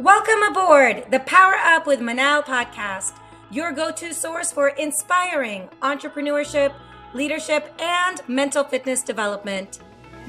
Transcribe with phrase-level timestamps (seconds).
[0.00, 3.12] Welcome aboard the Power Up with Manal podcast,
[3.50, 6.72] your go to source for inspiring entrepreneurship,
[7.12, 9.80] leadership, and mental fitness development.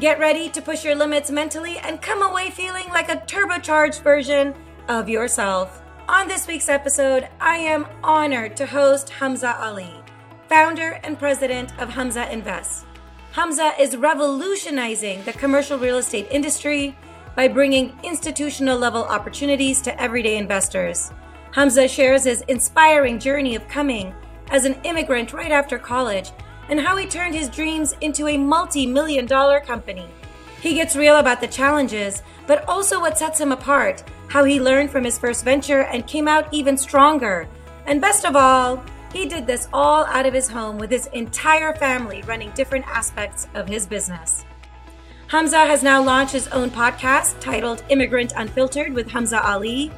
[0.02, 4.54] Get ready to push your limits mentally and come away feeling like a turbocharged version
[4.90, 5.82] of yourself.
[6.10, 9.94] On this week's episode, I am honored to host Hamza Ali,
[10.50, 12.86] founder and president of Hamza Invest.
[13.32, 16.94] Hamza is revolutionizing the commercial real estate industry
[17.36, 21.12] by bringing institutional level opportunities to everyday investors.
[21.52, 24.14] Hamza shares his inspiring journey of coming
[24.50, 26.32] as an immigrant right after college
[26.70, 30.08] and how he turned his dreams into a multi million dollar company.
[30.62, 34.92] He gets real about the challenges, but also what sets him apart, how he learned
[34.92, 37.48] from his first venture and came out even stronger.
[37.86, 41.76] And best of all, he did this all out of his home with his entire
[41.76, 44.46] family running different aspects of his business.
[45.32, 49.90] Hamza has now launched his own podcast titled Immigrant Unfiltered with Hamza Ali.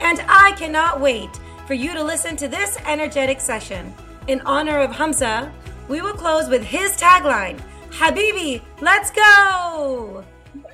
[0.00, 1.30] And I cannot wait
[1.68, 3.94] for you to listen to this energetic session.
[4.26, 5.52] In honor of Hamza,
[5.86, 7.60] we will close with his tagline
[7.90, 10.24] Habibi, let's go!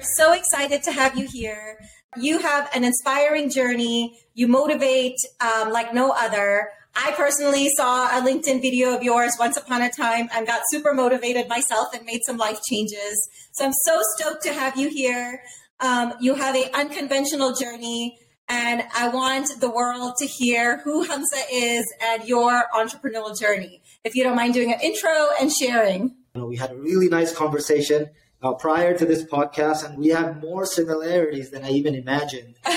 [0.01, 1.79] So excited to have you here.
[2.17, 4.19] You have an inspiring journey.
[4.33, 6.70] You motivate um, like no other.
[7.01, 10.93] I personally saw a LinkedIn video of yours once upon a time and got super
[10.93, 13.29] motivated myself and made some life changes.
[13.53, 15.41] So I'm so stoked to have you here.
[15.79, 21.37] Um, you have an unconventional journey, and I want the world to hear who Hamza
[21.53, 23.81] is and your entrepreneurial journey.
[24.03, 26.17] If you don't mind doing an intro and sharing.
[26.35, 28.11] We had a really nice conversation
[28.43, 32.57] uh, prior to this podcast, and we have more similarities than I even imagined.
[32.67, 32.75] um,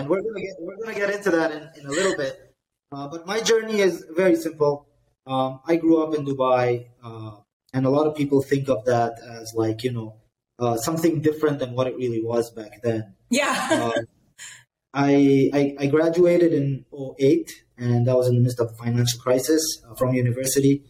[0.00, 2.53] and we're gonna get we're gonna get into that in, in a little bit.
[2.94, 4.86] Uh, but my journey is very simple.
[5.26, 7.32] Um, I grew up in Dubai, uh,
[7.72, 10.20] and a lot of people think of that as like you know
[10.60, 13.14] uh, something different than what it really was back then.
[13.30, 13.68] Yeah.
[13.70, 14.00] Uh,
[14.96, 16.84] I, I, I graduated in
[17.18, 20.84] 08, and that was in the midst of the financial crisis uh, from university.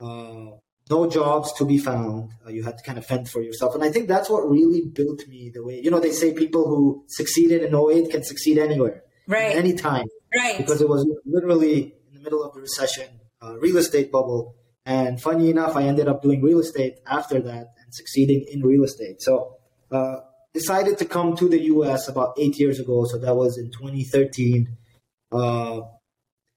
[0.00, 0.56] Uh,
[0.88, 2.30] no jobs to be found.
[2.48, 5.28] you had to kind of fend for yourself, and I think that's what really built
[5.28, 5.78] me the way.
[5.84, 10.06] You know, they say people who succeeded in 08 can succeed anywhere, right, anytime
[10.36, 10.58] right?
[10.58, 13.08] Because it was literally in the middle of the recession,
[13.42, 14.56] uh, real estate bubble.
[14.84, 18.84] And funny enough, I ended up doing real estate after that and succeeding in real
[18.84, 19.22] estate.
[19.22, 19.56] So,
[19.90, 20.16] uh,
[20.54, 23.04] decided to come to the US about eight years ago.
[23.04, 24.76] So that was in 2013.
[25.30, 25.80] Uh,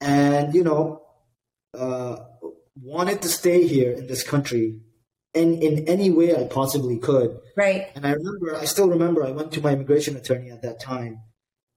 [0.00, 1.02] and, you know,
[1.72, 2.16] uh,
[2.82, 4.80] wanted to stay here in this country
[5.32, 7.38] in, in any way I possibly could.
[7.56, 7.88] Right.
[7.94, 11.22] And I remember, I still remember, I went to my immigration attorney at that time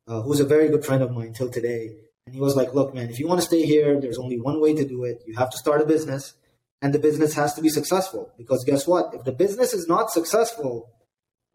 [0.09, 1.96] uh, who's a very good friend of mine till today.
[2.25, 4.59] And he was like, look, man, if you want to stay here, there's only one
[4.59, 5.22] way to do it.
[5.25, 6.34] You have to start a business
[6.81, 9.14] and the business has to be successful because guess what?
[9.14, 10.90] If the business is not successful,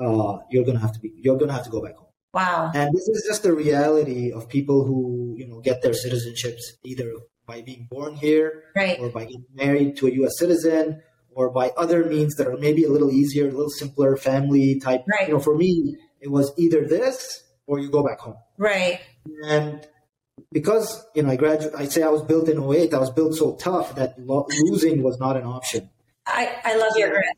[0.01, 2.09] uh, you're going to have to be, you're going to have to go back home.
[2.33, 2.73] Wow.
[2.75, 7.13] And this is just the reality of people who, you know, get their citizenships either
[7.47, 8.99] by being born here right.
[8.99, 10.39] or by getting married to a U.S.
[10.39, 14.81] citizen or by other means that are maybe a little easier, a little simpler, family
[14.81, 15.05] type.
[15.09, 15.29] Right.
[15.29, 18.37] You know, for me, it was either this or you go back home.
[18.59, 19.01] Right.
[19.47, 19.87] And
[20.53, 23.35] because, you know, I graduated, I say I was built in 08, I was built
[23.35, 25.91] so tough that lo- losing was not an option.
[26.27, 27.37] I, I love your grit.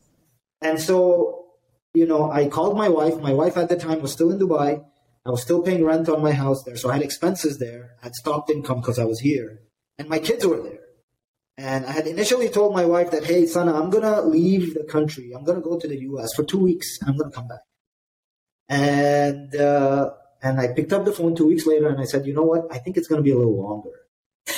[0.62, 1.46] And so,
[1.94, 3.16] you know, I called my wife.
[3.20, 4.84] My wife at the time was still in Dubai.
[5.24, 6.76] I was still paying rent on my house there.
[6.76, 7.96] So I had expenses there.
[8.00, 9.60] I had stopped income because I was here.
[9.98, 10.80] And my kids were there.
[11.58, 14.84] And I had initially told my wife that, hey, Sana, I'm going to leave the
[14.84, 15.32] country.
[15.34, 16.98] I'm going to go to the US for two weeks.
[17.06, 17.60] I'm going to come back.
[18.68, 20.10] And uh,
[20.42, 22.66] and I picked up the phone two weeks later and I said, you know what?
[22.70, 23.90] I think it's going to be a little longer.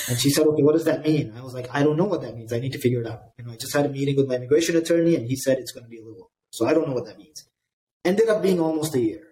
[0.07, 1.33] And she said, okay, what does that mean?
[1.35, 2.53] I was like, I don't know what that means.
[2.53, 3.21] I need to figure it out.
[3.37, 5.71] You know, I just had a meeting with my immigration attorney and he said it's
[5.71, 6.33] going to be a little longer.
[6.51, 7.47] So I don't know what that means.
[8.05, 9.23] Ended up being almost a year.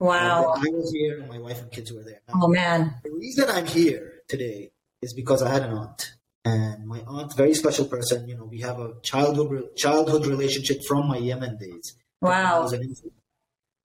[0.00, 0.54] Wow.
[0.56, 2.20] I was here and my wife and kids were there.
[2.28, 2.94] Now, oh, man.
[3.04, 6.14] The reason I'm here today is because I had an aunt.
[6.44, 8.28] And my aunt, very special person.
[8.28, 11.96] You know, we have a childhood childhood relationship from my Yemen days.
[12.20, 12.68] Wow.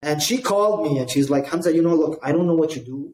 [0.01, 2.75] And she called me and she's like, Hamza, you know, look, I don't know what
[2.75, 3.13] you do.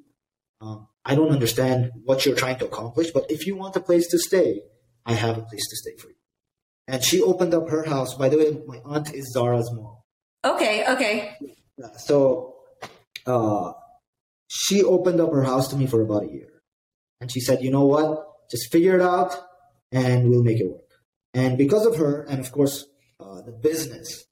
[0.62, 4.08] Um, I don't understand what you're trying to accomplish, but if you want a place
[4.10, 4.62] to stay,
[5.06, 6.16] I have a place to stay for you.
[6.88, 8.16] And she opened up her house.
[8.16, 9.98] By the way, my aunt is Zara's mom.
[10.44, 11.36] Okay, okay.
[11.78, 12.56] Yeah, so
[13.26, 13.74] uh,
[14.48, 16.62] she opened up her house to me for about a year.
[17.20, 18.28] And she said, you know what?
[18.52, 19.36] Just figure it out
[19.92, 20.82] and we'll make it work.
[21.34, 22.86] And because of her, and of course,
[23.20, 24.26] uh, the business,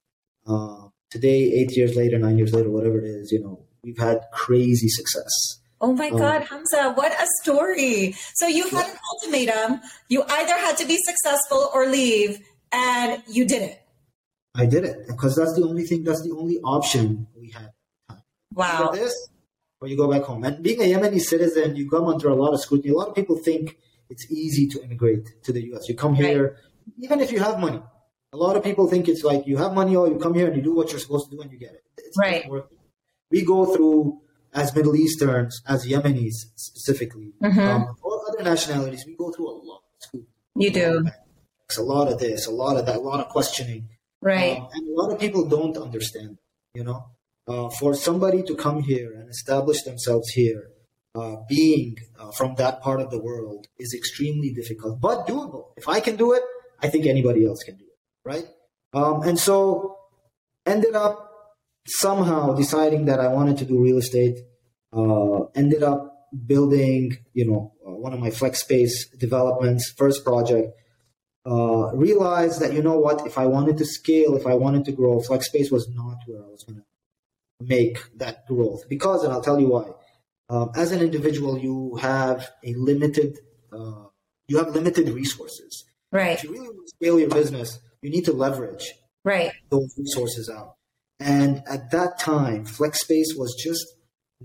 [0.48, 4.19] uh, today, eight years later, nine years later, whatever it is, you know, we've had
[4.33, 5.60] crazy success.
[5.80, 8.15] Oh my God, um, Hamza, what a story.
[8.33, 9.81] So you had an ultimatum.
[10.10, 12.39] You either had to be successful or leave,
[12.71, 13.81] and you did it.
[14.56, 17.71] I did it because that's the only thing, that's the only option we had.
[18.54, 18.89] Wow.
[18.89, 19.30] Either this
[19.81, 20.44] or you go back home.
[20.45, 22.94] And being a Yemeni citizen, you come under a lot of scrutiny.
[22.94, 23.77] A lot of people think
[24.09, 25.89] it's easy to immigrate to the U.S.
[25.89, 27.04] You come here, right.
[27.04, 27.81] even if you have money.
[28.33, 30.56] A lot of people think it's like you have money, or you come here and
[30.56, 31.83] you do what you're supposed to do, and you get it.
[31.97, 32.50] It's right.
[33.31, 34.21] We go through
[34.53, 37.59] as Middle Easterns, as Yemenis specifically, mm-hmm.
[37.59, 39.81] um, or other nationalities, we go through a lot.
[40.56, 41.06] You do.
[41.65, 43.89] It's a lot of this, a lot of that, a lot of questioning.
[44.21, 44.57] Right.
[44.57, 46.38] Um, and a lot of people don't understand,
[46.74, 47.06] you know.
[47.47, 50.69] Uh, for somebody to come here and establish themselves here,
[51.15, 55.71] uh, being uh, from that part of the world is extremely difficult, but doable.
[55.75, 56.41] If I can do it,
[56.81, 57.82] I think anybody else can do it,
[58.24, 58.46] right?
[58.94, 59.98] Um, and so
[60.66, 61.34] ended up
[61.88, 64.40] somehow deciding that I wanted to do real estate.
[64.92, 70.72] Uh, ended up building, you know, uh, one of my flex space developments, first project.
[71.46, 74.94] Uh, realized that you know what, if I wanted to scale, if I wanted to
[74.94, 76.86] grow, flex space was not where I was going to
[77.60, 79.92] make that growth because, and I'll tell you why.
[80.50, 83.40] Um, as an individual, you have a limited,
[83.74, 84.06] uh,
[84.48, 85.84] you have limited resources.
[86.12, 86.38] Right.
[86.38, 90.50] If you really want to scale your business, you need to leverage right those resources
[90.50, 90.76] out.
[91.20, 93.86] And at that time, flex space was just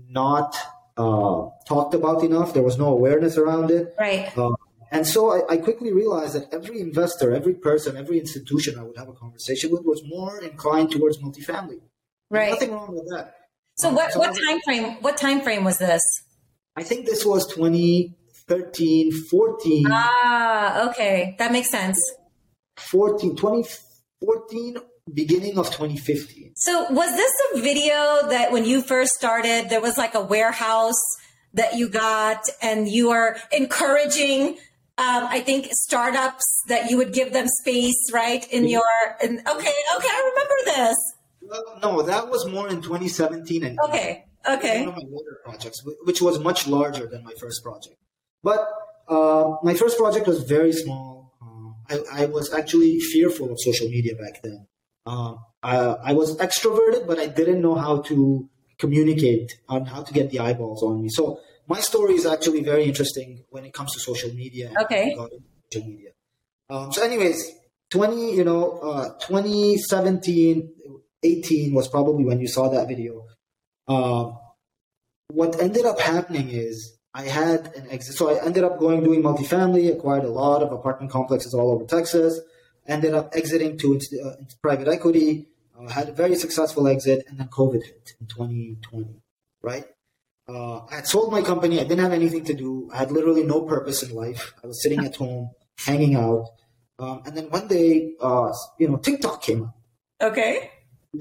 [0.07, 0.55] not
[0.97, 2.53] uh, talked about enough.
[2.53, 3.93] There was no awareness around it.
[3.99, 4.37] Right.
[4.37, 4.51] Uh,
[4.91, 8.97] and so I, I, quickly realized that every investor, every person, every institution I would
[8.97, 11.81] have a conversation with was more inclined towards multifamily.
[12.29, 12.51] Right.
[12.51, 13.35] Nothing wrong with that.
[13.77, 16.01] So what, what time frame what time frame was this?
[16.75, 19.85] I think this was 2013, 14.
[19.89, 21.35] Ah, okay.
[21.39, 21.99] That makes sense.
[22.79, 24.77] 14, 2014,
[25.13, 26.53] beginning of 2015.
[26.55, 31.01] So was this a video that when you first started, there was like a warehouse
[31.53, 34.57] that you got and you are encouraging
[34.99, 38.45] um, I think startups that you would give them space, right?
[38.51, 38.83] In your,
[39.23, 40.97] in, okay, okay, I remember this.
[41.41, 44.81] Well, no, that was more in 2017 and okay, okay.
[44.81, 47.95] One of my later projects, which was much larger than my first project.
[48.43, 48.67] But
[49.07, 51.18] uh, my first project was very small.
[51.89, 54.67] I, I, was actually fearful of social media back then.
[55.05, 60.13] Uh, I, I, was extroverted, but I didn't know how to communicate on how to
[60.13, 61.09] get the eyeballs on me.
[61.09, 64.71] So my story is actually very interesting when it comes to social media.
[64.83, 65.15] Okay.
[65.71, 66.11] Social media.
[66.69, 67.43] Um, so, anyways,
[67.89, 70.73] 20, you know, uh, 2017,
[71.23, 73.25] 18 was probably when you saw that video.
[73.87, 74.31] Uh,
[75.29, 78.15] what ended up happening is I had an exit.
[78.15, 81.85] So I ended up going doing multifamily, acquired a lot of apartment complexes all over
[81.85, 82.39] Texas,
[82.87, 85.47] ended up exiting to uh, into private equity,
[85.77, 89.21] uh, had a very successful exit, and then COVID hit in 2020,
[89.61, 89.85] right?
[90.47, 91.79] Uh, I had sold my company.
[91.79, 92.89] I didn't have anything to do.
[92.91, 94.53] I had literally no purpose in life.
[94.63, 96.47] I was sitting at home, hanging out.
[96.97, 99.75] Um, and then one day, uh, you know, TikTok came up.
[100.21, 100.71] Okay.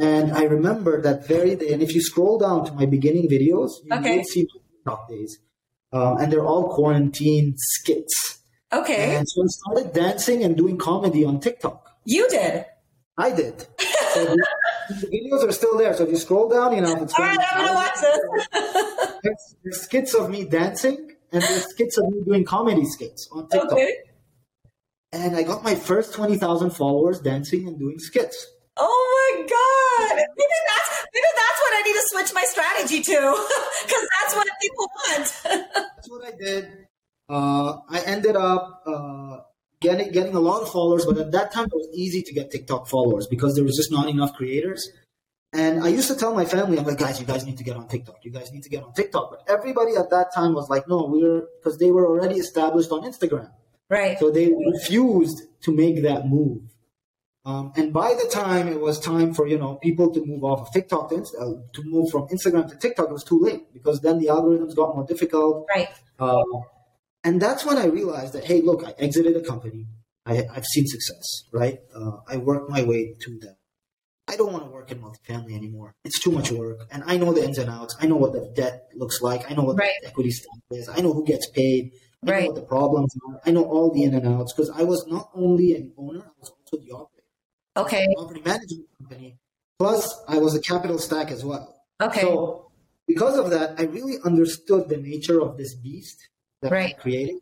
[0.01, 1.73] And I remember that very day.
[1.73, 4.17] And if you scroll down to my beginning videos, you okay.
[4.17, 5.39] will see TikTok days.
[5.93, 8.41] Um, and they're all quarantine skits.
[8.73, 9.17] Okay.
[9.17, 11.91] And so I started dancing and doing comedy on TikTok.
[12.05, 12.67] You did?
[13.17, 13.67] I did.
[14.15, 14.43] So the,
[14.89, 15.93] the, videos are still there.
[15.93, 17.39] So if you scroll down, you know, it's all right.
[17.53, 18.49] I'm gonna watch this.
[19.23, 23.49] there's, there's, skits of me dancing, and there's skits of me doing comedy skits on
[23.51, 23.73] TikTok.
[23.73, 23.93] Okay.
[25.13, 28.47] And I got my first twenty thousand followers dancing and doing skits.
[28.79, 30.17] Oh my god!
[30.39, 33.19] Maybe that's maybe that's what I need to switch my strategy to,
[33.85, 35.27] because that's what people want.
[35.75, 36.87] that's what I did.
[37.29, 39.39] Uh, I ended up uh,
[39.81, 42.51] getting getting a lot of followers, but at that time it was easy to get
[42.51, 44.89] TikTok followers because there was just not enough creators.
[45.53, 47.75] And I used to tell my family, I'm like, guys, you guys need to get
[47.75, 48.17] on TikTok.
[48.23, 49.31] You guys need to get on TikTok.
[49.31, 53.03] But everybody at that time was like, no, we're because they were already established on
[53.03, 53.51] Instagram.
[53.89, 54.19] Right.
[54.19, 56.63] So they refused to make that move.
[57.49, 60.61] Um, and by the time it was time for you know people to move off
[60.61, 64.01] of TikTok to, uh, to move from Instagram to TikTok, it was too late because
[64.03, 65.67] then the algorithms got more difficult.
[65.75, 65.89] Right.
[66.19, 66.43] Uh,
[67.25, 69.87] and that's when I realized that hey, look, I exited a company.
[70.27, 71.45] I, have seen success.
[71.51, 71.79] Right.
[71.95, 73.57] Uh, I worked my way to that.
[74.29, 75.95] I don't want to work in multifamily anymore.
[76.05, 77.97] It's too much work, and I know the ins and outs.
[77.99, 79.51] I know what the debt looks like.
[79.51, 79.91] I know what right.
[80.03, 80.87] the equity stack is.
[80.91, 81.93] I know who gets paid.
[82.27, 82.41] I right.
[82.43, 83.41] know what the problems are.
[83.47, 86.33] I know all the in and outs because I was not only an owner, I
[86.39, 87.18] was also the operator.
[87.79, 88.07] Okay.
[88.17, 89.39] Property management company.
[89.79, 91.83] Plus, I was a capital stack as well.
[92.01, 92.21] Okay.
[92.21, 92.71] So,
[93.07, 96.29] because of that, I really understood the nature of this beast
[96.63, 96.95] that right.
[96.95, 97.41] I'm creating.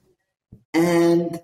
[0.74, 1.40] And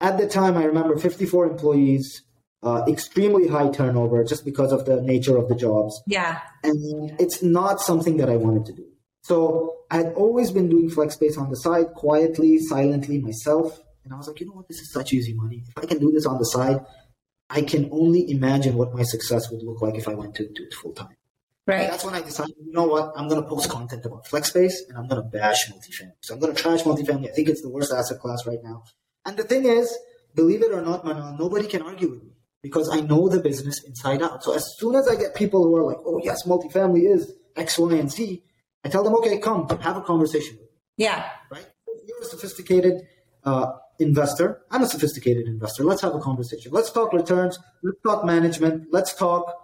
[0.00, 2.22] at the time, I remember 54 employees,
[2.62, 6.00] uh, extremely high turnover just because of the nature of the jobs.
[6.06, 6.40] Yeah.
[6.62, 8.86] And it's not something that I wanted to do.
[9.22, 13.80] So I had always been doing flex space on the side, quietly, silently myself.
[14.04, 14.68] And I was like, you know what?
[14.68, 15.64] This is such easy money.
[15.66, 16.84] If I can do this on the side,
[17.50, 20.64] I can only imagine what my success would look like if I went to do
[20.64, 21.16] it full time.
[21.66, 21.88] Right.
[21.90, 24.98] That's when I decided, you know what, I'm going to post content about FlexSpace and
[24.98, 26.12] I'm going to bash multifamily.
[26.20, 27.30] So I'm going to trash multifamily.
[27.30, 28.84] I think it's the worst asset class right now.
[29.24, 29.96] And the thing is,
[30.34, 32.32] believe it or not, Manal, nobody can argue with me
[32.62, 34.44] because I know the business inside out.
[34.44, 37.78] So as soon as I get people who are like, oh, yes, multifamily is X,
[37.78, 38.42] Y, and Z,
[38.84, 40.76] I tell them, okay, come have a conversation with me.
[40.98, 41.30] Yeah.
[41.50, 41.66] Right?
[42.06, 43.02] You're a sophisticated
[43.44, 44.62] uh, investor.
[44.70, 45.84] I'm a sophisticated investor.
[45.84, 46.72] Let's have a conversation.
[46.72, 47.58] Let's talk returns.
[47.82, 48.88] Let's talk management.
[48.90, 49.54] Let's talk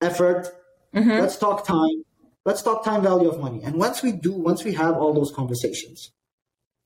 [0.00, 0.48] effort.
[0.94, 1.10] Mm-hmm.
[1.10, 2.04] Let's talk time.
[2.44, 3.62] Let's talk time value of money.
[3.64, 6.12] And once we do, once we have all those conversations,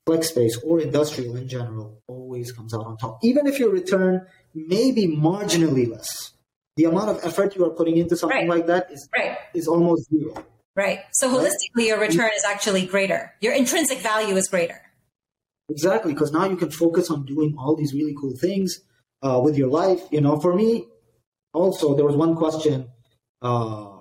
[0.05, 3.19] flex space or industrial in general always comes out on top.
[3.23, 6.31] Even if your return may be marginally less,
[6.77, 8.49] the amount of effort you are putting into something right.
[8.49, 9.37] like that is right.
[9.53, 10.45] is almost zero.
[10.75, 10.99] Right.
[11.11, 13.33] So holistically, your return is actually greater.
[13.41, 14.81] Your intrinsic value is greater.
[15.69, 18.81] Exactly, because now you can focus on doing all these really cool things
[19.21, 20.01] uh, with your life.
[20.11, 20.87] You know, for me,
[21.53, 22.89] also there was one question
[23.41, 23.99] uh,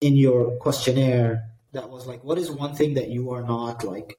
[0.00, 4.18] in your questionnaire that was like, "What is one thing that you are not like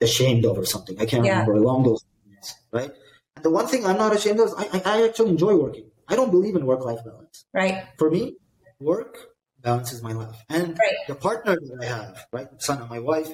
[0.00, 1.40] ashamed of, or something?" I can't yeah.
[1.40, 2.90] remember along those lines, right?
[3.36, 5.90] And the one thing I'm not ashamed of is I, I actually enjoy working.
[6.08, 7.46] I don't believe in work-life balance.
[7.54, 7.84] Right.
[7.96, 8.36] For me,
[8.80, 9.16] work
[9.62, 10.96] balances my life, and right.
[11.06, 13.30] the partner that I have, right, Sana my wife,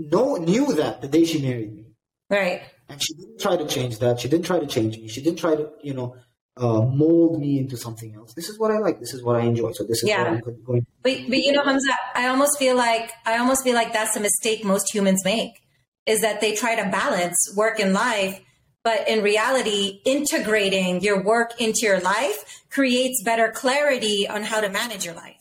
[0.00, 1.86] no knew that the day she married me.
[2.28, 2.62] Right.
[2.88, 4.20] And she didn't try to change that.
[4.20, 5.08] She didn't try to change me.
[5.08, 6.16] She didn't try to, you know,
[6.56, 8.34] uh, mold me into something else.
[8.34, 9.00] This is what I like.
[9.00, 9.72] This is what I enjoy.
[9.72, 10.22] So this is yeah.
[10.22, 10.86] what I'm going.
[11.02, 14.20] But but you know, Hamza, I almost feel like I almost feel like that's a
[14.20, 15.62] mistake most humans make
[16.06, 18.40] is that they try to balance work and life,
[18.82, 24.68] but in reality, integrating your work into your life creates better clarity on how to
[24.68, 25.39] manage your life.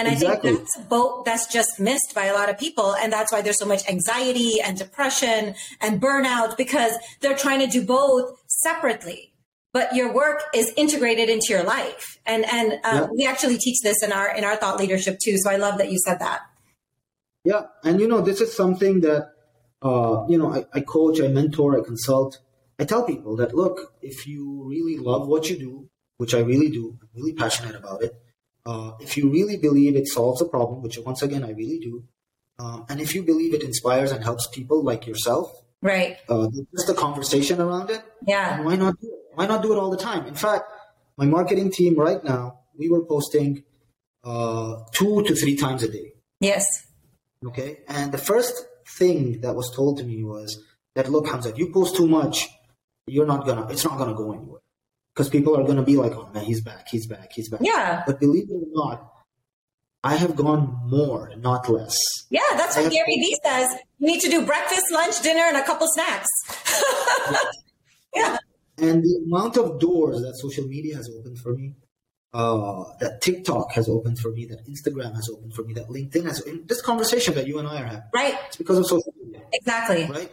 [0.00, 0.50] And exactly.
[0.50, 2.94] I think that's both that's just missed by a lot of people.
[2.94, 7.66] And that's why there's so much anxiety and depression and burnout because they're trying to
[7.66, 9.34] do both separately.
[9.74, 12.18] But your work is integrated into your life.
[12.24, 13.08] And and um, yeah.
[13.14, 15.36] we actually teach this in our in our thought leadership too.
[15.36, 16.40] So I love that you said that.
[17.44, 17.66] Yeah.
[17.84, 19.32] And you know, this is something that
[19.82, 22.38] uh, you know, I, I coach, I mentor, I consult.
[22.78, 26.70] I tell people that look, if you really love what you do, which I really
[26.70, 28.14] do, I'm really passionate about it
[28.66, 32.04] uh, if you really believe it solves a problem, which once again I really do,
[32.58, 35.50] uh, and if you believe it inspires and helps people like yourself,
[35.82, 36.18] right?
[36.28, 38.02] Uh, just a conversation around it.
[38.26, 38.62] Yeah.
[38.62, 39.20] Why not do it?
[39.34, 40.26] Why not do it all the time?
[40.26, 40.64] In fact,
[41.16, 43.62] my marketing team right now we were posting
[44.24, 46.14] uh, two to three times a day.
[46.40, 46.66] Yes.
[47.46, 47.80] Okay.
[47.88, 48.66] And the first
[48.98, 50.62] thing that was told to me was
[50.96, 52.48] that look, Hamza, if you post too much,
[53.06, 53.66] you're not gonna.
[53.68, 54.59] It's not gonna go anywhere
[55.20, 57.60] because people are going to be like, "Oh man, he's back, he's back, he's back."
[57.62, 58.02] Yeah.
[58.06, 59.12] But believe it or not,
[60.02, 61.98] I have gone more, not less.
[62.30, 63.68] Yeah, that's what Gary Vee says.
[63.98, 66.28] You need to do breakfast, lunch, dinner, and a couple snacks.
[68.14, 68.38] yeah.
[68.78, 71.74] And the amount of doors that social media has opened for me,
[72.32, 76.24] uh, that TikTok has opened for me, that Instagram has opened for me, that LinkedIn
[76.24, 76.42] has.
[76.64, 78.38] This conversation that you and I are having, right?
[78.46, 79.42] It's because of social media.
[79.52, 80.06] Exactly.
[80.06, 80.32] Right.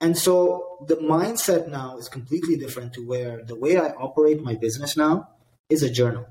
[0.00, 4.54] And so the mindset now is completely different to where the way I operate my
[4.54, 5.28] business now
[5.68, 6.26] is a journal.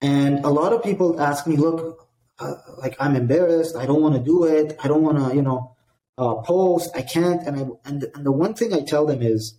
[0.00, 3.76] And a lot of people ask me, look, uh, like I'm embarrassed.
[3.76, 4.76] I don't want to do it.
[4.82, 5.74] I don't want to, you know,
[6.18, 6.90] uh, post.
[6.94, 7.42] I can't.
[7.46, 9.58] And I, and, and the one thing I tell them is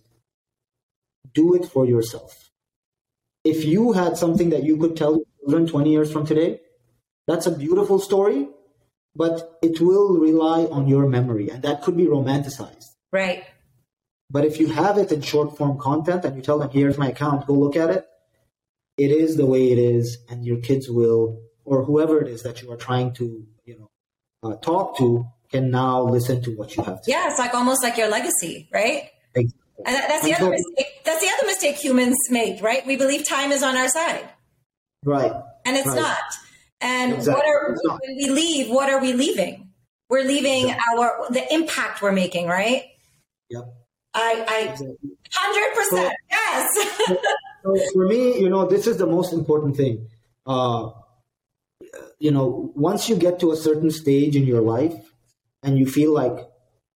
[1.34, 2.50] do it for yourself.
[3.44, 6.60] If you had something that you could tell your children 20 years from today,
[7.26, 8.48] that's a beautiful story,
[9.14, 12.87] but it will rely on your memory and that could be romanticized.
[13.12, 13.44] Right.
[14.30, 17.08] But if you have it in short form content and you tell them, here's my
[17.08, 18.06] account, go look at it,
[18.98, 22.60] it is the way it is, and your kids will, or whoever it is that
[22.60, 23.90] you are trying to, you know,
[24.42, 27.10] uh, talk to, can now listen to what you have to.
[27.10, 27.30] Yeah, say.
[27.30, 29.10] it's like almost like your legacy, right?
[29.34, 29.62] Exactly.
[29.86, 31.04] And that's the and other so, mistake.
[31.04, 32.84] That's the other mistake humans make, right?
[32.86, 34.28] We believe time is on our side,
[35.04, 35.32] right?
[35.64, 35.96] And it's right.
[35.96, 36.18] not.
[36.80, 37.34] And exactly.
[37.34, 38.70] what are when we leave?
[38.70, 39.70] What are we leaving?
[40.10, 40.98] We're leaving exactly.
[40.98, 42.84] our the impact we're making, right?
[43.50, 43.64] Yep.
[44.14, 44.76] I,
[45.30, 46.98] hundred percent, yes.
[47.62, 50.08] so for me, you know, this is the most important thing.
[50.46, 50.90] Uh,
[52.18, 54.94] you know, once you get to a certain stage in your life,
[55.62, 56.48] and you feel like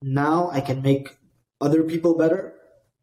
[0.02, 1.16] now I can make
[1.60, 2.54] other people better,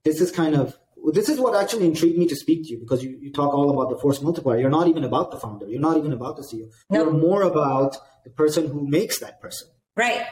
[0.03, 0.77] this is kind of
[1.13, 3.69] this is what actually intrigued me to speak to you because you, you talk all
[3.69, 4.59] about the force multiplier.
[4.59, 5.65] You're not even about the founder.
[5.67, 6.69] You're not even about the CEO.
[6.89, 7.05] Nope.
[7.05, 9.69] You're more about the person who makes that person.
[9.95, 10.25] Right.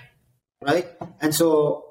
[0.62, 0.88] Right.
[1.22, 1.87] And so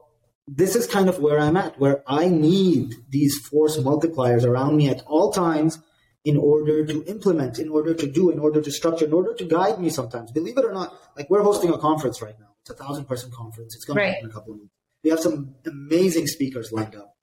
[0.46, 4.88] this is kind of where I'm at, where I need these force multipliers around me
[4.88, 5.78] at all times
[6.24, 9.44] in order to implement, in order to do, in order to structure, in order to
[9.44, 10.30] guide me sometimes.
[10.32, 12.46] Believe it or not, like we're hosting a conference right now.
[12.62, 13.74] It's a thousand person conference.
[13.74, 14.72] It's going to happen in a couple of weeks.
[15.04, 17.16] We have some amazing speakers lined up.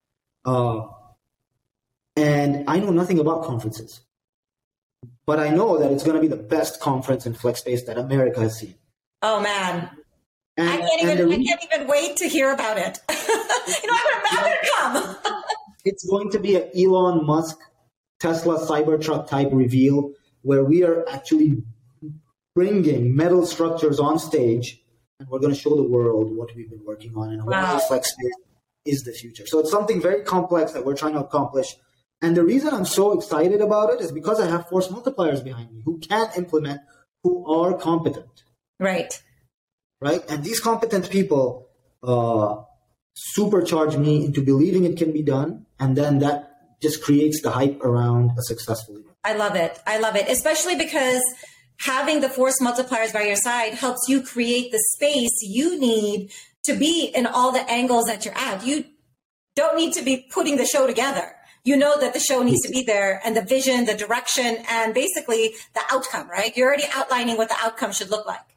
[0.46, 0.88] Uh,
[2.16, 4.02] and I know nothing about conferences.
[5.26, 7.98] but I know that it's going to be the best conference in flex space that
[7.98, 8.76] America has seen.
[9.22, 9.90] Oh man,
[10.58, 13.00] and, I can't even I can't even wait to hear about it.
[13.10, 15.44] you know, I would rather come.
[15.86, 17.58] it's going to be an Elon Musk
[18.20, 20.12] Tesla Cybertruck type reveal
[20.44, 21.64] where we are actually
[22.56, 24.84] bringing metal structures on stage
[25.20, 27.76] and we're going to show the world what we've been working on and wow.
[27.76, 28.34] why flex space
[28.86, 29.48] is the future.
[29.48, 31.76] So it's something very complex that we're trying to accomplish.
[32.22, 35.72] And the reason I'm so excited about it is because I have force multipliers behind
[35.72, 36.82] me who can implement,
[37.24, 38.44] who are competent.
[38.80, 39.22] Right.
[40.04, 40.22] Right.
[40.30, 41.70] And these competent people
[42.04, 42.62] uh,
[43.38, 45.66] supercharge me into believing it can be done.
[45.80, 49.16] And then that just creates the hype around a successful event.
[49.24, 49.80] I love it.
[49.88, 51.22] I love it, especially because
[51.80, 56.32] having the force multipliers by your side helps you create the space you need
[56.66, 58.66] to be in all the angles that you're at.
[58.66, 58.84] You
[59.56, 61.34] don't need to be putting the show together.
[61.64, 64.94] You know that the show needs to be there and the vision, the direction, and
[64.94, 66.56] basically the outcome, right?
[66.58, 68.53] You're already outlining what the outcome should look like.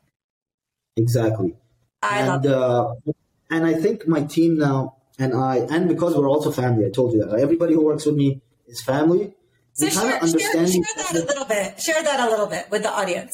[0.97, 1.55] Exactly.
[2.03, 3.13] I and, love uh,
[3.51, 7.13] and I think my team now and I, and because we're also family, I told
[7.13, 7.39] you that.
[7.39, 9.35] Everybody who works with me is family.
[9.73, 11.81] So share, share, share, that a little bit.
[11.81, 13.33] Share that a little bit with the audience.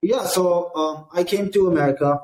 [0.00, 2.20] Yeah, so um, I came to America,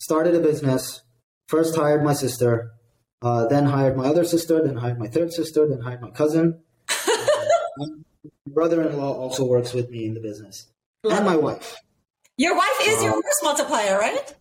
[0.00, 1.02] started a business,
[1.48, 2.72] first hired my sister,
[3.22, 6.60] uh, then hired my other sister, then hired my third sister, then hired my cousin.
[7.76, 7.86] my
[8.46, 10.66] brother-in-law also works with me in the business,
[11.04, 11.76] and my wife.
[12.36, 14.34] Your wife is uh, your force multiplier, right?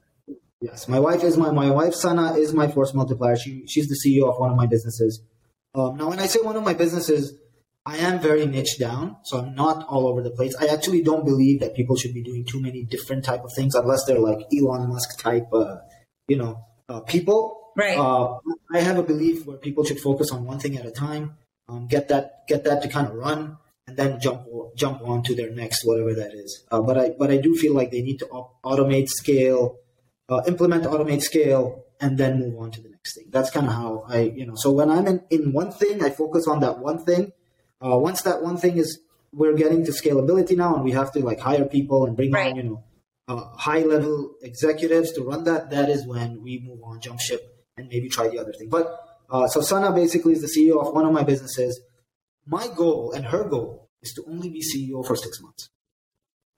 [0.61, 3.35] Yes, my wife is my my wife Sana is my force multiplier.
[3.35, 5.21] She she's the CEO of one of my businesses.
[5.75, 7.33] Um, now, when I say one of my businesses,
[7.85, 10.55] I am very niche down, so I'm not all over the place.
[10.55, 13.75] I actually don't believe that people should be doing too many different type of things
[13.75, 15.77] unless they're like Elon Musk type, uh,
[16.27, 17.73] you know, uh, people.
[17.75, 17.97] Right.
[17.97, 18.37] Uh,
[18.71, 21.87] I have a belief where people should focus on one thing at a time, um,
[21.87, 23.57] get that get that to kind of run,
[23.97, 26.63] and then jump jump on to their next whatever that is.
[26.71, 28.27] Uh, but I but I do feel like they need to
[28.63, 29.77] automate, scale,
[30.29, 33.25] uh, implement, automate, scale, and then move on to the next thing.
[33.29, 34.55] That's kind of how I you know.
[34.55, 37.31] So when I'm in in one thing, I focus on that one thing
[37.83, 38.99] uh, once that one thing is,
[39.33, 42.51] we're getting to scalability now, and we have to like hire people and bring right.
[42.51, 42.83] on, you know,
[43.27, 45.69] uh, high level executives to run that.
[45.71, 47.41] That is when we move on, jump ship,
[47.75, 48.69] and maybe try the other thing.
[48.69, 48.95] But
[49.29, 51.79] uh, so Sana basically is the CEO of one of my businesses.
[52.45, 55.69] My goal and her goal is to only be CEO for six months.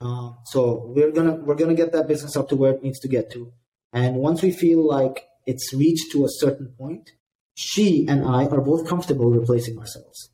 [0.01, 3.07] Uh, so we're gonna we're gonna get that business up to where it needs to
[3.07, 3.53] get to,
[3.93, 7.11] and once we feel like it's reached to a certain point,
[7.55, 10.29] she and I are both comfortable replacing ourselves.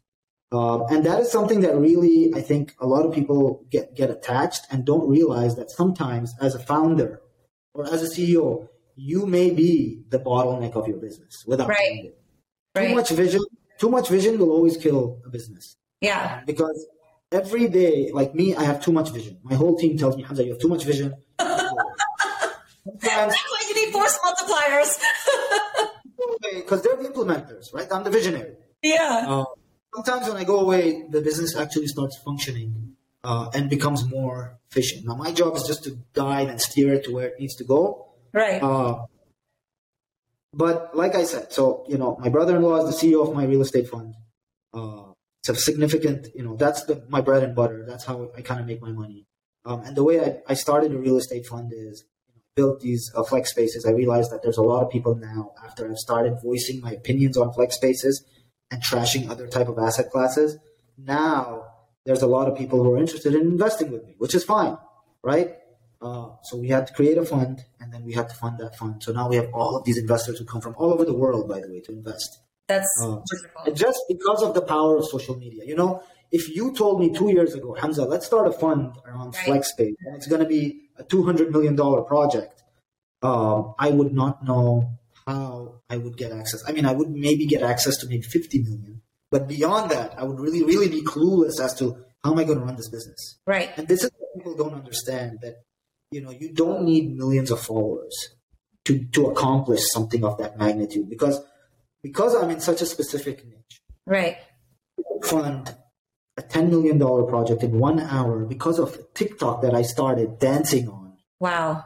[0.51, 4.09] Um, and that is something that really, I think, a lot of people get, get
[4.09, 7.21] attached and don't realize that sometimes as a founder
[7.73, 12.05] or as a CEO, you may be the bottleneck of your business without right.
[12.05, 12.17] it.
[12.75, 12.95] Too right.
[12.95, 13.41] much vision,
[13.77, 15.77] too much vision will always kill a business.
[16.01, 16.41] Yeah.
[16.45, 16.85] Because
[17.31, 19.39] every day, like me, I have too much vision.
[19.43, 21.15] My whole team tells me, Hamza, you have too much vision.
[21.37, 21.63] That's
[23.51, 24.99] why you need force multipliers.
[26.53, 27.87] Because they're the implementers, right?
[27.91, 28.53] I'm the visionary.
[28.83, 29.25] Yeah.
[29.27, 29.45] Uh,
[29.93, 35.05] sometimes when I go away, the business actually starts functioning uh, and becomes more efficient.
[35.05, 37.63] Now, my job is just to guide and steer it to where it needs to
[37.63, 38.07] go.
[38.33, 38.61] Right.
[38.61, 39.05] Uh,
[40.53, 43.61] but like I said, so you know, my brother-in-law is the CEO of my real
[43.61, 44.15] estate fund.
[44.73, 45.10] Uh,
[45.41, 47.83] it's a significant, you know, that's the, my bread and butter.
[47.87, 49.25] That's how I kind of make my money.
[49.65, 52.81] Um, and the way I, I started a real estate fund is you know, built
[52.81, 53.85] these uh, flex spaces.
[53.85, 57.37] I realized that there's a lot of people now after I've started voicing my opinions
[57.37, 58.23] on flex spaces
[58.69, 60.57] and trashing other type of asset classes.
[60.95, 61.63] Now
[62.05, 64.77] there's a lot of people who are interested in investing with me, which is fine,
[65.23, 65.55] right?
[66.01, 68.75] Uh, so we had to create a fund, and then we had to fund that
[68.75, 69.03] fund.
[69.03, 71.47] So now we have all of these investors who come from all over the world,
[71.47, 72.39] by the way, to invest.
[72.71, 75.63] That's uh, just because of the power of social media.
[75.65, 79.35] You know, if you told me two years ago, Hamza, let's start a fund around
[79.35, 79.47] right.
[79.47, 80.63] FlexSpace, and it's going to be
[80.97, 82.61] a two hundred million dollar project,
[83.21, 86.63] um, I would not know how I would get access.
[86.67, 90.23] I mean, I would maybe get access to maybe 50 million, but beyond that, I
[90.23, 93.39] would really, really be clueless as to how am I going to run this business.
[93.45, 93.69] Right.
[93.77, 95.63] And this is what people don't understand that,
[96.11, 98.15] you know, you don't need millions of followers
[98.85, 101.39] to, to accomplish something of that magnitude because,
[102.03, 103.81] because I'm in such a specific niche.
[104.05, 104.37] Right.
[105.23, 105.75] Fund
[106.37, 111.17] a $10 million project in one hour because of TikTok that I started dancing on.
[111.39, 111.85] Wow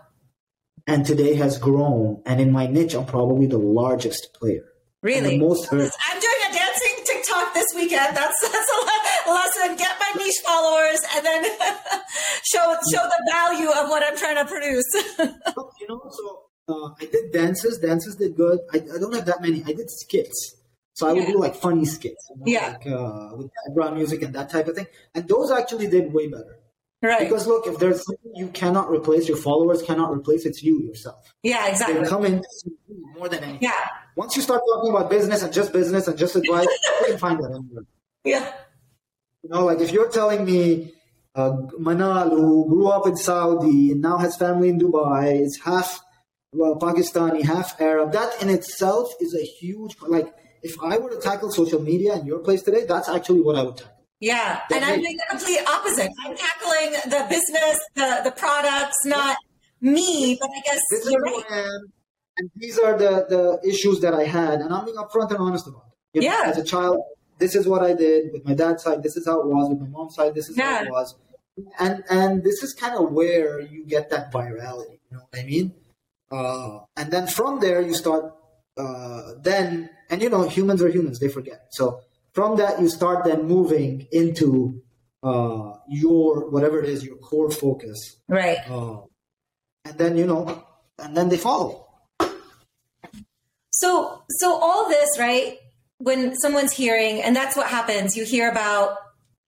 [0.88, 2.22] and today has grown.
[2.26, 4.64] And in my niche, I'm probably the largest player.
[5.02, 5.38] Really?
[5.38, 5.92] most heard.
[6.10, 8.18] I'm doing a dancing TikTok this weekend.
[8.18, 8.72] That's that's
[9.28, 9.78] a lesson.
[9.78, 11.44] Get my niche followers, and then
[12.44, 14.86] show show the value of what I'm trying to produce.
[15.20, 17.78] you know, so uh, I did dances.
[17.80, 18.60] Dances did good.
[18.74, 19.64] I, I don't have that many.
[19.66, 20.56] I did skits.
[20.94, 22.68] So I would do like funny skits, you know, Yeah.
[22.78, 24.88] like uh, with background music and that type of thing.
[25.14, 26.60] And those actually did way better.
[27.02, 27.20] Right.
[27.20, 31.34] Because look, if there's something you cannot replace, your followers cannot replace, it's you yourself.
[31.44, 32.02] yeah, exactly.
[32.02, 33.62] They come in to see you more than anything.
[33.64, 33.88] Yeah.
[34.16, 36.66] Once you start talking about business and just business and just advice,
[37.02, 37.84] you can find that anywhere.
[38.24, 38.50] Yeah.
[39.44, 40.94] You know, like if you're telling me
[41.36, 46.00] uh, Manal, who grew up in Saudi and now has family in Dubai, is half
[46.56, 51.20] well, Pakistani, half Arab, that in itself is a huge, like, if I were to
[51.20, 53.94] tackle social media in your place today, that's actually what I would tackle.
[54.20, 54.62] Yeah.
[54.74, 56.10] And I'm doing the complete opposite.
[56.26, 59.38] I'm tackling the business, the, the products, not
[59.82, 61.44] me, but I guess This you're right.
[61.52, 61.82] Am,
[62.38, 65.68] and these are the, the issues that I had, and I'm being upfront and honest
[65.68, 66.22] about it.
[66.22, 66.50] You know, Yeah.
[66.50, 66.98] As a child,
[67.38, 69.04] this is what I did with my dad's side.
[69.04, 70.34] This is how it was with my mom's side.
[70.34, 71.16] This is how it was,
[71.80, 75.00] and and this is kind of where you get that virality.
[75.12, 75.74] You know what I mean?
[76.32, 78.34] Uh, and then from there you start.
[78.78, 81.68] Uh, then and you know humans are humans; they forget.
[81.72, 82.02] So
[82.34, 84.82] from that you start then moving into
[85.24, 88.58] uh, your whatever it is, your core focus, Right.
[88.70, 89.02] uh,
[89.86, 90.64] and then you know,
[91.00, 91.88] and then they follow.
[93.72, 95.58] So, so all this, right?
[95.98, 98.98] When someone's hearing, and that's what happens, you hear about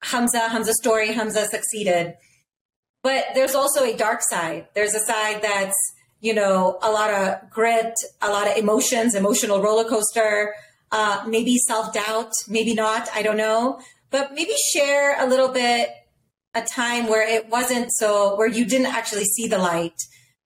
[0.03, 2.15] Hamza, Hamza's story, Hamza succeeded.
[3.03, 4.67] But there's also a dark side.
[4.73, 5.75] There's a side that's,
[6.19, 10.53] you know, a lot of grit, a lot of emotions, emotional roller coaster,
[10.91, 13.79] uh, maybe self doubt, maybe not, I don't know.
[14.09, 15.89] But maybe share a little bit
[16.55, 19.99] a time where it wasn't so, where you didn't actually see the light.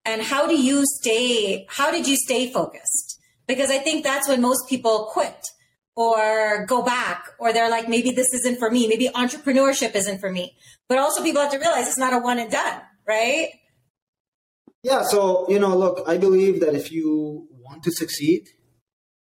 [0.03, 3.19] And how do you stay, how did you stay focused?
[3.47, 5.45] Because I think that's when most people quit
[5.95, 8.87] or go back or they're like, maybe this isn't for me.
[8.87, 10.55] Maybe entrepreneurship isn't for me.
[10.89, 13.49] But also people have to realize it's not a one and done, right?
[14.83, 18.49] Yeah, so you know, look, I believe that if you want to succeed,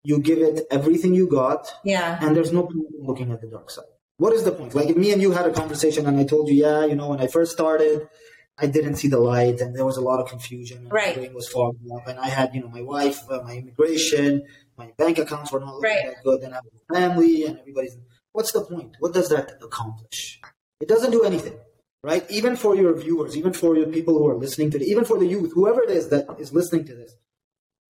[0.03, 2.17] you give it everything you got, Yeah.
[2.21, 3.85] and there's no point in looking at the dark side.
[4.17, 4.75] What is the point?
[4.75, 7.09] Like if me and you had a conversation, and I told you, yeah, you know,
[7.09, 8.07] when I first started,
[8.57, 11.15] I didn't see the light, and there was a lot of confusion, and Right.
[11.15, 14.43] my brain was fogged up, and I had, you know, my wife, uh, my immigration,
[14.77, 16.05] my bank accounts were not looking Right.
[16.05, 17.97] that good, and I have a family, and everybody's.
[18.31, 18.95] What's the point?
[18.99, 20.39] What does that accomplish?
[20.79, 21.57] It doesn't do anything
[22.03, 22.29] right?
[22.29, 25.17] Even for your viewers, even for your people who are listening to it, even for
[25.17, 27.15] the youth, whoever it is that is listening to this,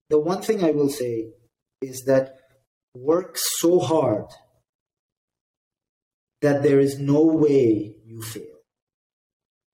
[0.09, 1.31] the one thing I will say
[1.81, 2.37] is that
[2.93, 4.25] work so hard
[6.41, 8.43] that there is no way you fail.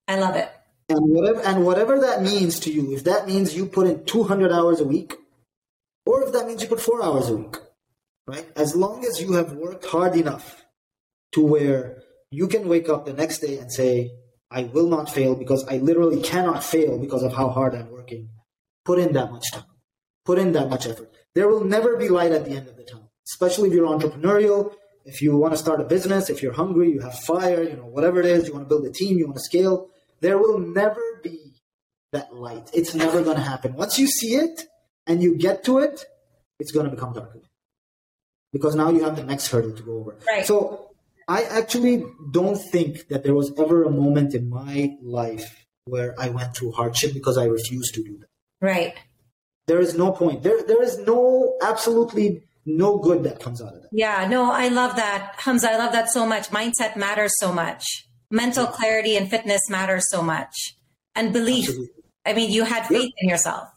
[0.08, 0.50] I love it.
[0.88, 4.52] And whatever and whatever that means to you, if that means you put in 200
[4.52, 5.16] hours a week,
[6.06, 7.56] or if that means you put four hours a week,
[8.26, 8.48] right?
[8.56, 10.66] As long as you have worked hard enough
[11.34, 14.12] to where you can wake up the next day and say,
[14.52, 18.30] I will not fail because I literally cannot fail because of how hard I'm working.
[18.86, 19.66] Put in that much time.
[20.26, 21.14] Put in that much effort.
[21.36, 24.74] There will never be light at the end of the tunnel, especially if you're entrepreneurial,
[25.06, 27.86] if you want to start a business, if you're hungry, you have fire, you know,
[27.86, 29.90] whatever it is, you want to build a team, you want to scale.
[30.22, 31.54] There will never be
[32.12, 32.70] that light.
[32.74, 33.76] It's never going to happen.
[33.76, 34.64] Once you see it
[35.06, 36.06] and you get to it,
[36.60, 37.42] it's going to become darker
[38.52, 40.18] because now you have the next hurdle to go over.
[40.28, 40.46] Right.
[40.46, 40.89] So
[41.30, 46.30] I actually don't think that there was ever a moment in my life where I
[46.30, 48.30] went through hardship because I refused to do that.
[48.60, 48.96] Right.
[49.68, 50.42] There is no point.
[50.42, 53.90] There, there is no, absolutely no good that comes out of that.
[53.92, 55.36] Yeah, no, I love that.
[55.38, 56.50] Hamza, I love that so much.
[56.50, 57.86] Mindset matters so much.
[58.32, 60.56] Mental clarity and fitness matters so much.
[61.14, 61.70] And belief.
[61.70, 62.04] Absolutely.
[62.26, 63.70] I mean, you had faith in yourself.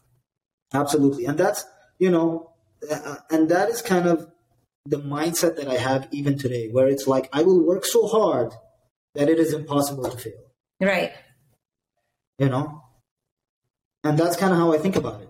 [0.72, 1.26] Absolutely.
[1.26, 1.66] And that's,
[1.98, 2.54] you know,
[2.90, 4.31] uh, and that is kind of
[4.84, 8.52] the mindset that I have even today, where it's like, I will work so hard
[9.14, 10.32] that it is impossible to fail,
[10.80, 11.12] Right.
[12.38, 12.82] you know?
[14.04, 15.28] And that's kind of how I think about it.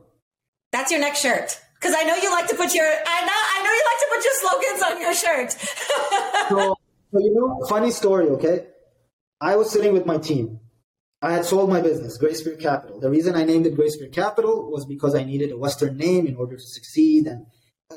[0.71, 1.61] That's your next shirt.
[1.75, 4.09] Because I know you like to put your I know I know you like to
[4.15, 5.53] put your slogans on your shirt.
[6.49, 6.77] so,
[7.13, 8.67] so, you know, funny story, okay?
[9.41, 10.61] I was sitting with my team.
[11.21, 12.99] I had sold my business, Grey Spirit Capital.
[13.01, 16.27] The reason I named it Grey Spirit Capital was because I needed a Western name
[16.27, 17.47] in order to succeed, and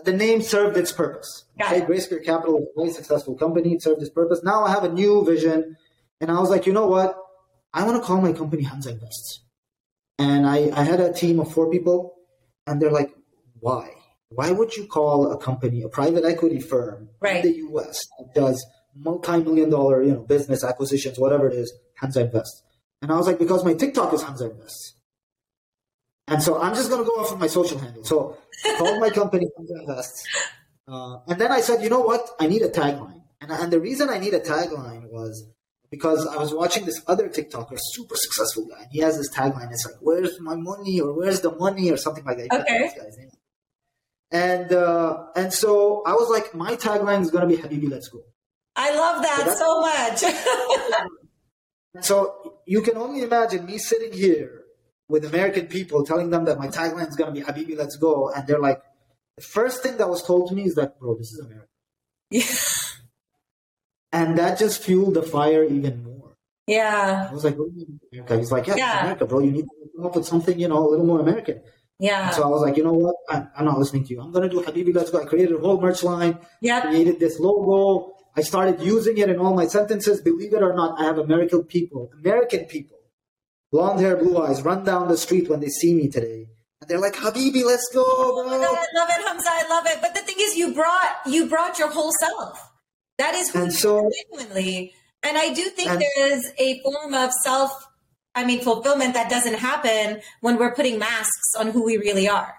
[0.03, 1.45] the name served its purpose.
[1.59, 2.01] Got Okay, it.
[2.01, 3.73] Spirit Capital is a very successful company.
[3.73, 4.41] It served its purpose.
[4.43, 5.77] Now I have a new vision,
[6.21, 7.17] and I was like, you know what?
[7.73, 9.41] I want to call my company Hamza Invest.
[10.17, 12.15] And I, I had a team of four people,
[12.67, 13.11] and they're like,
[13.59, 13.89] why?
[14.29, 17.43] Why would you call a company, a private equity firm Right.
[17.43, 22.21] in the US that does multi-million dollar, you know, business acquisitions, whatever it is, Hamza
[22.21, 22.63] Invest?
[23.01, 24.95] And I was like, because my TikTok is Hamza Invest.
[26.27, 28.03] And so I'm just going to go off of my social handle.
[28.03, 28.37] So
[28.77, 30.27] called my company Invest.
[30.87, 32.29] Uh, and then I said, you know what?
[32.39, 33.21] I need a tagline.
[33.41, 35.47] And, and the reason I need a tagline was
[35.91, 38.81] because I was watching this other TikToker, super successful guy.
[38.81, 39.71] And he has this tagline.
[39.71, 42.61] It's like, where's my money or where's the money or something like that.
[42.61, 42.77] Okay.
[42.79, 43.29] this guy's name.
[44.31, 48.21] And uh, and so I was like, my tagline is gonna be Habibi, let's go.
[48.75, 50.23] I love that so, much.
[52.03, 54.64] so you can only imagine me sitting here
[55.07, 58.47] with American people telling them that my tagline is gonna be Habibi, let's go, and
[58.47, 58.81] they're like,
[59.37, 61.67] the first thing that was told to me is that, bro, this is America.
[62.31, 62.45] Yeah.
[64.11, 66.35] And that just fueled the fire even more.
[66.67, 67.27] Yeah.
[67.29, 67.55] I was like,
[68.13, 68.37] America?
[68.37, 69.01] He's like, yeah, yeah.
[69.01, 69.39] America, bro.
[69.39, 71.61] You need to come up with something, you know, a little more American.
[71.99, 72.27] Yeah.
[72.27, 73.15] And so I was like, you know what?
[73.29, 74.21] I, am not listening to you.
[74.21, 75.21] I'm going to do Habibi Let's Go.
[75.21, 76.39] I created a whole merch line.
[76.61, 76.81] Yeah.
[76.81, 78.13] Created this logo.
[78.37, 80.21] I started using it in all my sentences.
[80.21, 82.94] Believe it or not, I have American people, American people,
[83.75, 86.47] blonde hair, blue eyes, run down the street when they see me today.
[86.79, 88.45] And they're like, Habibi, let's go, bro.
[88.45, 89.49] Oh I love it, Hamza.
[89.51, 89.97] I love it.
[90.01, 92.71] But the thing is, you brought you brought your whole self.
[93.17, 94.93] That is who and you so, are genuinely.
[95.23, 97.71] And I do think and, there is a form of self
[98.33, 102.53] I mean, fulfillment that doesn't happen when we're putting masks on who we really are.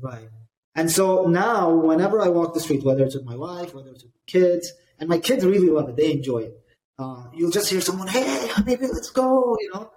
[0.00, 0.28] Right.
[0.76, 4.04] And so now, whenever I walk the street, whether it's with my wife, whether it's
[4.04, 6.60] with my kids, and my kids really love it, they enjoy it.
[6.98, 9.90] Uh, you'll just hear someone, "Hey, baby, let's go," you know,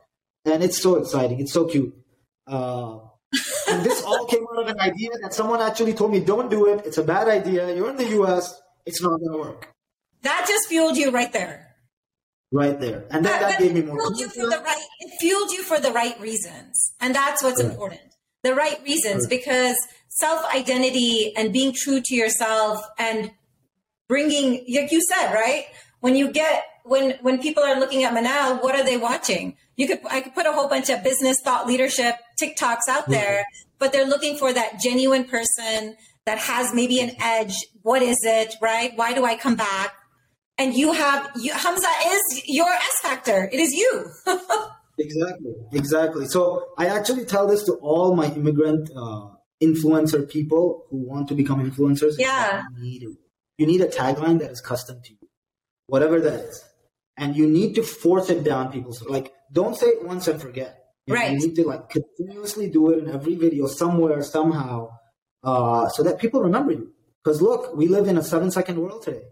[0.46, 1.40] and it's so exciting.
[1.40, 1.94] It's so cute.
[2.48, 3.00] Uh,
[3.70, 6.68] and this all came out of an idea that someone actually told me, "Don't do
[6.68, 6.86] it.
[6.86, 7.74] It's a bad idea.
[7.76, 8.62] You're in the U.S.
[8.86, 9.68] It's not going to work."
[10.24, 11.70] That just fueled you right there
[12.52, 13.06] right there.
[13.12, 15.80] And then that gave me more fueled you for the right it fueled you for
[15.80, 16.94] the right reasons.
[17.00, 17.72] And that's what's right.
[17.72, 18.02] important.
[18.44, 19.30] The right reasons right.
[19.30, 19.76] because
[20.10, 23.32] self-identity and being true to yourself and
[24.08, 25.66] bringing like you said, right?
[26.00, 29.58] When you get when when people are looking at Manal, what are they watching?
[29.80, 33.46] You could I could put a whole bunch of business thought leadership TikToks out there,
[33.80, 37.56] but they're looking for that genuine person that has maybe an edge.
[37.82, 38.92] What is it, right?
[38.96, 39.94] Why do I come back?
[40.60, 43.50] and you have you, Hamza is your S factor.
[43.52, 44.06] It is you.
[45.00, 46.28] exactly, exactly.
[46.28, 49.30] So I actually tell this to all my immigrant uh,
[49.64, 52.16] influencer people who want to become influencers.
[52.20, 53.04] Yeah, you need,
[53.58, 55.30] you need a tagline that is custom to you,
[55.88, 56.64] whatever that is,
[57.18, 59.34] and you need to force it down people's like.
[59.52, 60.76] Don't say it once and forget.
[61.06, 61.32] You right.
[61.32, 64.90] you need to like continuously do it in every video, somewhere, somehow,
[65.44, 66.92] uh, so that people remember you.
[67.24, 69.24] Because look, we live in a seven-second world today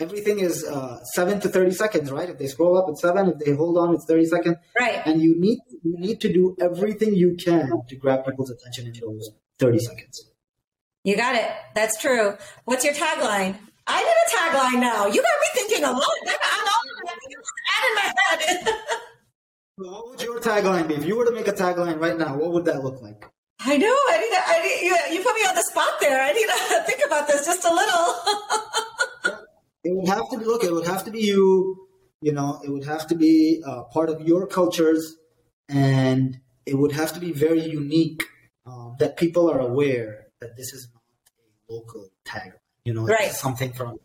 [0.00, 2.28] everything is uh, seven to thirty seconds, right?
[2.28, 3.28] If they scroll up, it's seven.
[3.28, 4.56] If they hold on, it's thirty seconds.
[4.78, 5.02] Right.
[5.04, 8.94] And you need you need to do everything you can to grab people's attention in
[9.00, 10.24] those thirty seconds.
[11.04, 11.50] You got it.
[11.74, 12.36] That's true.
[12.64, 13.56] What's your tagline?
[13.86, 15.06] I need a tagline now.
[15.06, 16.04] You got me thinking a lot.
[16.26, 16.82] I'm all
[17.88, 18.68] in my head.
[19.88, 20.94] what would your tagline be?
[20.94, 23.26] If you were to make a tagline right now, what would that look like?
[23.60, 23.96] I know.
[24.08, 24.30] I need.
[24.30, 24.86] To, I need.
[24.86, 26.20] You, you put me on the spot there.
[26.22, 28.14] I need to think about this just a little.
[29.84, 31.88] it would have to be look it would have to be you
[32.20, 35.16] you know it would have to be uh, part of your cultures
[35.68, 38.24] and it would have to be very unique
[38.66, 41.02] um, that people are aware that this is not
[41.68, 42.52] a local tag
[42.84, 43.32] you know right.
[43.32, 43.98] something from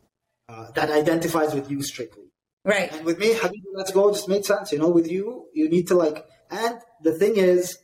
[0.48, 2.25] uh, that identifies with you strictly
[2.66, 5.70] right and with me Habibi, let's go just made sense you know with you you
[5.70, 7.78] need to like and the thing is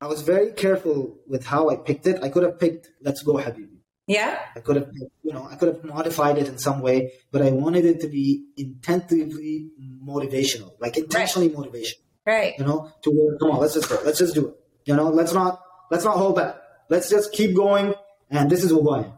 [0.00, 3.34] i was very careful with how i picked it i could have picked let's go
[3.34, 3.74] Habibi
[4.06, 4.38] yeah.
[4.54, 4.90] I could have,
[5.22, 8.08] you know, I could have modified it in some way, but I wanted it to
[8.08, 9.70] be intentionally
[10.04, 11.56] motivational, like intentionally right.
[11.56, 12.00] motivational.
[12.26, 12.54] Right.
[12.58, 13.98] You know, to where, come on, let's just go.
[14.04, 14.54] Let's just do it.
[14.84, 16.56] You know, let's not, let's not hold back.
[16.90, 17.94] Let's just keep going.
[18.30, 19.12] And this is who I am.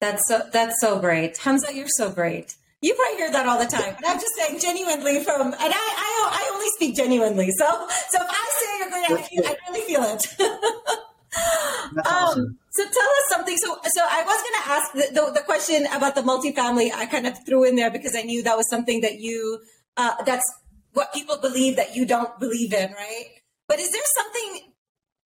[0.00, 1.38] That's so, that's so great.
[1.38, 2.54] Hamza, you're so great.
[2.82, 5.68] You probably hear that all the time, but I'm just saying genuinely from, and I,
[5.72, 7.50] I, I only speak genuinely.
[7.58, 7.64] So,
[8.10, 10.40] so if I say you're I, feel, I really feel it.
[11.96, 12.58] um, awesome.
[12.70, 13.56] So tell us something.
[13.56, 16.92] So, so I was going to ask the, the, the, question about the multifamily.
[16.92, 19.60] I kind of threw in there because I knew that was something that you,
[19.96, 20.44] uh, that's
[20.92, 23.26] what people believe that you don't believe in, right?
[23.68, 24.72] But is there something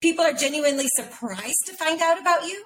[0.01, 2.65] people are genuinely surprised to find out about you?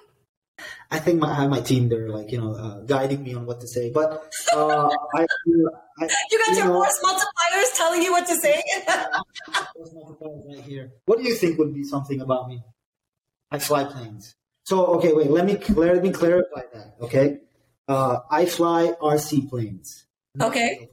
[0.91, 3.45] I think my, I have my team there, like you know, uh, guiding me on
[3.45, 3.91] what to say.
[3.91, 8.35] But uh, I, I, you got you your know, force multipliers telling you what to
[8.37, 8.63] say.
[10.47, 10.93] right here.
[11.05, 12.63] What do you think would be something about me?
[13.51, 14.35] I fly planes.
[14.63, 15.29] So okay, wait.
[15.29, 16.95] Let me let me clarify that.
[17.01, 17.39] Okay,
[17.87, 20.05] uh, I fly RC planes.
[20.39, 20.89] Okay.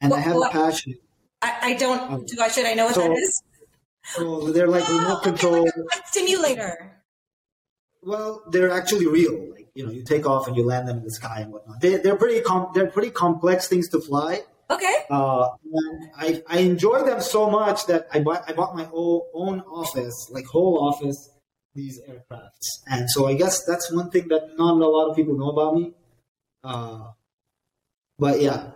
[0.00, 0.94] And well, I have well, a passion.
[1.42, 2.12] I, I don't.
[2.12, 3.42] Um, do I should I know what so, that is?
[4.04, 5.64] So they're like oh, remote control.
[5.64, 6.97] Like simulator.
[8.02, 9.50] Well, they're actually real.
[9.50, 11.80] Like you know, you take off and you land them in the sky and whatnot.
[11.80, 14.42] They, they're pretty com- they're pretty complex things to fly.
[14.70, 14.94] Okay.
[15.10, 15.48] Uh,
[16.16, 20.30] I I enjoy them so much that I bought I bought my own, own office,
[20.32, 21.30] like whole office
[21.74, 22.82] these aircrafts.
[22.86, 25.74] And so I guess that's one thing that not a lot of people know about
[25.74, 25.92] me.
[26.62, 27.12] Uh,
[28.18, 28.72] but yeah.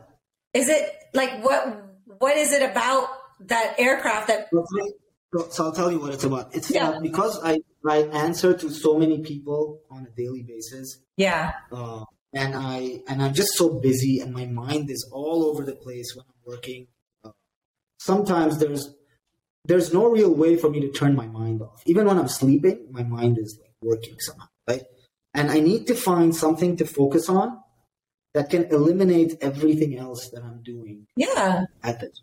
[0.54, 1.84] Is it like what?
[2.18, 3.08] What is it about
[3.40, 4.48] that aircraft that?
[5.34, 6.54] So, so I'll tell you what it's about.
[6.54, 6.90] It's Yeah.
[6.90, 11.52] uh, because I I answer to so many people on a daily basis, Yeah.
[11.72, 15.74] uh, and I and I'm just so busy, and my mind is all over the
[15.74, 16.86] place when I'm working.
[17.24, 17.30] Uh,
[17.98, 18.94] sometimes there's
[19.64, 21.82] there's no real way for me to turn my mind off.
[21.86, 24.82] Even when I'm sleeping, my mind is like working somehow, right?
[25.34, 27.58] And I need to find something to focus on
[28.34, 31.64] that can eliminate everything else that I'm doing Yeah.
[31.82, 32.18] at it.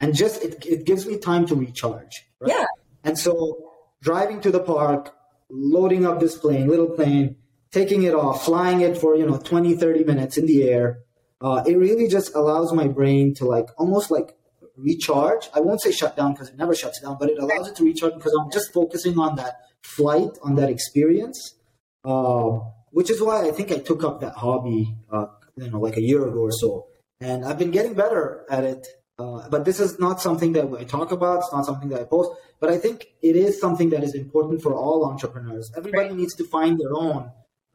[0.00, 2.26] And just it, it gives me time to recharge.
[2.40, 2.52] Right?
[2.52, 2.66] Yeah.
[3.04, 5.14] And so driving to the park,
[5.50, 7.36] loading up this plane, little plane,
[7.70, 11.00] taking it off, flying it for, you know, 20, 30 minutes in the air,
[11.40, 14.36] uh, it really just allows my brain to like almost like
[14.76, 15.48] recharge.
[15.54, 17.84] I won't say shut down because it never shuts down, but it allows it to
[17.84, 21.56] recharge because I'm just focusing on that flight, on that experience.
[22.04, 25.96] Um, which is why I think I took up that hobby, uh, you know, like
[25.96, 26.86] a year ago or so.
[27.20, 28.86] And I've been getting better at it.
[29.20, 31.36] Uh, but this is not something that I talk about.
[31.42, 32.30] It's not something that I post.
[32.60, 32.96] But I think
[33.30, 35.66] it is something that is important for all entrepreneurs.
[35.80, 36.16] Everybody Right.
[36.20, 37.22] needs to find their own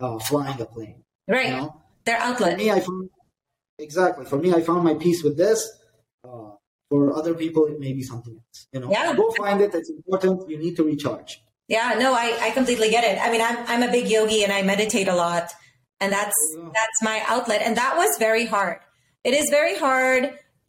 [0.04, 0.98] uh, flying a plane.
[1.36, 1.50] Right.
[1.50, 1.70] You know?
[2.08, 2.58] Their For outlet.
[2.62, 3.10] me, I found
[3.88, 4.26] exactly.
[4.32, 5.60] For me, I found my peace with this.
[6.28, 6.52] Uh,
[6.90, 8.60] for other people, it may be something else.
[8.74, 9.16] You know, Yeah.
[9.16, 9.74] go find it.
[9.80, 10.50] It's important.
[10.52, 11.32] You need to recharge.
[11.68, 13.18] Yeah, no, I, I completely get it.
[13.26, 15.46] I mean, I'm I'm a big yogi and I meditate a lot,
[16.02, 16.70] and that's Yeah.
[16.80, 17.62] that's my outlet.
[17.66, 18.78] And that was very hard.
[19.24, 20.22] It is very hard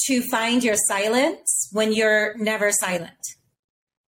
[0.06, 3.11] to find your silence when you're never silent.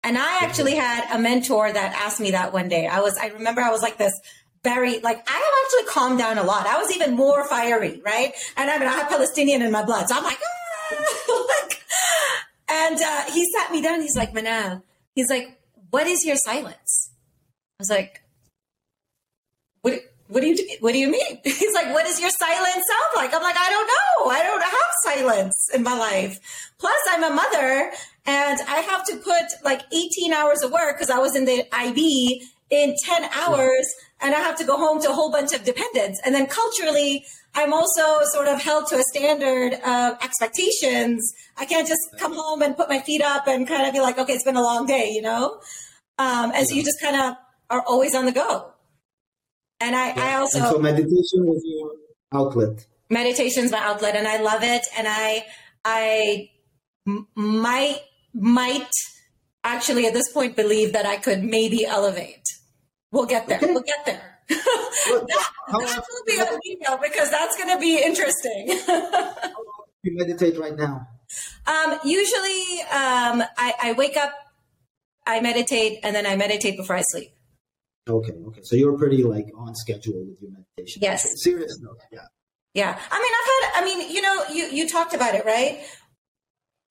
[0.04, 2.88] And I actually had a mentor that asked me that one day.
[2.88, 4.14] I was I remember I was like this
[4.64, 6.68] very like I have actually calmed down a lot.
[6.68, 8.32] I was even more fiery, right?
[8.58, 10.56] And I mean I have Palestinian in my blood, so I'm like, ah!
[12.70, 14.02] and uh, he sat me down.
[14.02, 14.84] He's like, Manal.
[15.16, 17.12] He's like, what is your silence?
[17.80, 18.22] I was like,
[19.82, 19.94] what?
[20.28, 21.40] What do you What do you mean?
[21.44, 23.34] He's like, what does your silence sound like?
[23.34, 24.32] I'm like, I don't know.
[24.32, 26.72] I don't have silence in my life.
[26.80, 27.92] Plus, I'm a mother,
[28.26, 31.64] and I have to put like 18 hours of work because I was in the
[31.72, 33.88] IB in 10 hours,
[34.20, 36.20] and I have to go home to a whole bunch of dependents.
[36.26, 41.32] And then culturally, I'm also sort of held to a standard of expectations.
[41.58, 44.18] I can't just come home and put my feet up and kind of be like,
[44.18, 45.62] okay, it's been a long day, you know?
[46.18, 47.36] Um, and so you just kind of
[47.70, 48.75] are always on the go.
[49.80, 51.92] And I, I also and so meditation was your
[52.34, 52.86] outlet.
[53.10, 54.86] meditation's my outlet and I love it.
[54.98, 55.46] And I,
[55.84, 56.50] I
[57.36, 58.00] might,
[58.34, 58.90] might
[59.64, 62.44] actually at this point believe that I could maybe elevate.
[63.12, 63.58] We'll get there.
[63.58, 63.74] Okay.
[63.74, 64.40] We'll get there.
[64.48, 64.60] Good.
[65.28, 68.80] that, that will be a video because that's going to be interesting.
[70.06, 71.08] You meditate right now.
[71.66, 74.32] um, usually, um, I, I wake up,
[75.26, 77.32] I meditate, and then I meditate before I sleep.
[78.08, 78.62] Okay, okay.
[78.64, 81.02] So you're pretty like on schedule with your meditation.
[81.02, 81.26] Yes.
[81.26, 82.00] Okay, Serious note.
[82.12, 82.20] Yeah.
[82.74, 83.00] Yeah.
[83.12, 85.80] I mean, I've had, I mean, you know, you, you talked about it, right?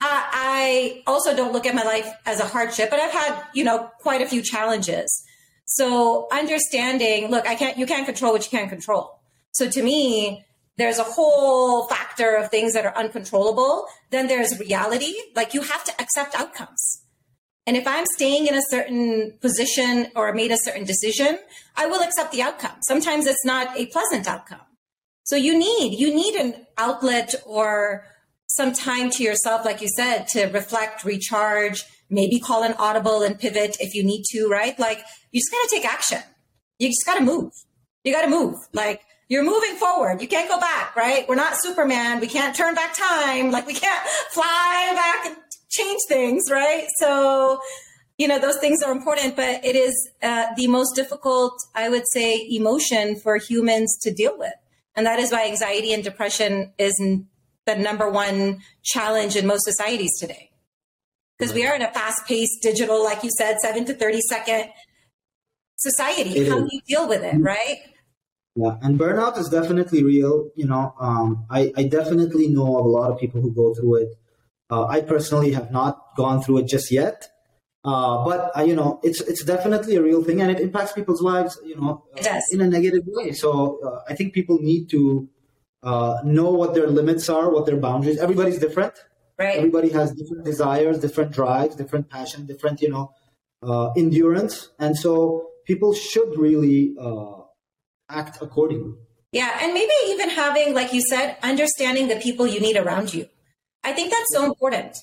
[0.00, 3.64] I, I also don't look at my life as a hardship, but I've had, you
[3.64, 5.24] know, quite a few challenges.
[5.66, 9.20] So understanding, look, I can't, you can't control what you can't control.
[9.52, 10.44] So to me,
[10.76, 13.86] there's a whole factor of things that are uncontrollable.
[14.10, 15.14] Then there's reality.
[15.36, 17.03] Like you have to accept outcomes.
[17.66, 21.38] And if I'm staying in a certain position or made a certain decision,
[21.76, 22.76] I will accept the outcome.
[22.86, 24.60] Sometimes it's not a pleasant outcome.
[25.24, 28.06] So you need you need an outlet or
[28.48, 33.38] some time to yourself, like you said, to reflect, recharge, maybe call an audible and
[33.38, 34.78] pivot if you need to, right?
[34.78, 36.20] Like you just gotta take action.
[36.78, 37.52] You just gotta move.
[38.04, 38.56] You gotta move.
[38.74, 40.20] Like you're moving forward.
[40.20, 41.26] You can't go back, right?
[41.26, 42.20] We're not Superman.
[42.20, 43.50] We can't turn back time.
[43.50, 45.38] Like we can't fly back
[45.76, 46.86] change things, right?
[46.98, 47.60] So,
[48.18, 52.04] you know, those things are important, but it is uh, the most difficult, I would
[52.12, 54.54] say, emotion for humans to deal with.
[54.96, 56.94] And that is why anxiety and depression is
[57.66, 60.50] the number one challenge in most societies today.
[61.36, 64.70] Because we are in a fast paced digital, like you said, seven to 30 second
[65.76, 66.30] society.
[66.30, 66.64] It How is.
[66.64, 67.78] do you deal with it, right?
[68.54, 70.50] Yeah, and burnout is definitely real.
[70.54, 73.96] You know, um, I, I definitely know of a lot of people who go through
[74.02, 74.08] it.
[74.70, 77.28] Uh, I personally have not gone through it just yet,
[77.84, 81.20] uh, but uh, you know, it's it's definitely a real thing, and it impacts people's
[81.20, 81.58] lives.
[81.64, 82.44] You know, does.
[82.50, 83.32] in a negative way.
[83.32, 85.28] So uh, I think people need to
[85.82, 88.18] uh, know what their limits are, what their boundaries.
[88.18, 88.94] Everybody's different.
[89.38, 89.56] Right.
[89.56, 93.12] Everybody has different desires, different drives, different passion, different you know
[93.62, 97.42] uh, endurance, and so people should really uh,
[98.08, 98.94] act accordingly.
[99.32, 103.28] Yeah, and maybe even having, like you said, understanding the people you need around you.
[103.84, 104.96] I think that's so important.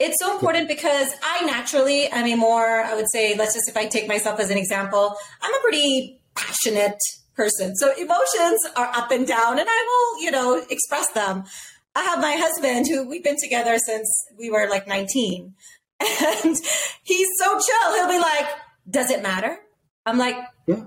[0.00, 3.76] It's so important because I naturally am a more, I would say, let's just if
[3.76, 6.98] I take myself as an example, I'm a pretty passionate
[7.36, 7.76] person.
[7.76, 11.44] So emotions are up and down, and I will, you know, express them.
[11.94, 15.54] I have my husband who we've been together since we were like 19.
[16.44, 16.56] And
[17.04, 17.94] he's so chill.
[17.94, 18.46] He'll be like,
[18.90, 19.58] Does it matter?
[20.04, 20.84] I'm like, Yeah.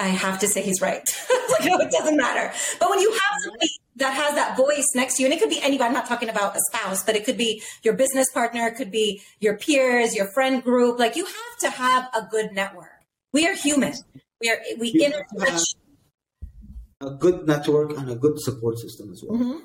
[0.00, 1.04] I have to say he's right.
[1.50, 2.52] like, no, it doesn't matter.
[2.80, 5.50] But when you have somebody that has that voice next to you, and it could
[5.50, 8.66] be anybody, I'm not talking about a spouse, but it could be your business partner,
[8.68, 10.98] it could be your peers, your friend group.
[10.98, 12.88] Like you have to have a good network.
[13.32, 13.94] We are human.
[14.40, 15.64] We are we You to
[17.00, 19.38] a good network and a good support system as well.
[19.38, 19.60] Mhm.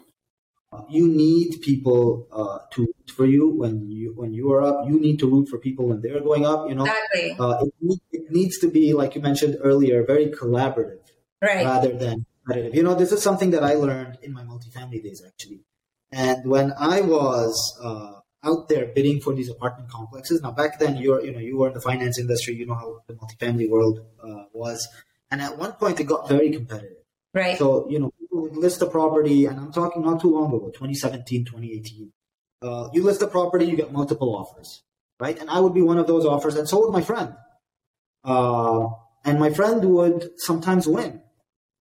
[0.73, 4.86] Uh, you need people uh, to root for you when you when you are up.
[4.89, 6.67] You need to root for people when they're going up.
[6.69, 7.38] You know, Exactly.
[7.39, 11.07] uh, it, it needs to be like you mentioned earlier, very collaborative
[11.41, 11.65] Right.
[11.65, 12.76] rather than competitive.
[12.76, 15.62] You know, this is something that I learned in my multifamily days actually.
[16.12, 20.98] And when I was uh, out there bidding for these apartment complexes, now back then
[20.98, 24.00] you're you know you were in the finance industry, you know how the multifamily world
[24.24, 24.88] uh, was,
[25.30, 27.04] and at one point it got very competitive.
[27.34, 27.58] right.
[27.58, 30.68] So, you know, people would list a property, and I'm talking not too long ago,
[30.68, 32.12] 2017, 2018.
[32.62, 34.82] Uh, you list a property, you get multiple offers,
[35.20, 35.38] right?
[35.38, 37.36] And I would be one of those offers, and so would my friend.
[38.24, 38.88] Uh,
[39.26, 41.22] and my friend would sometimes win.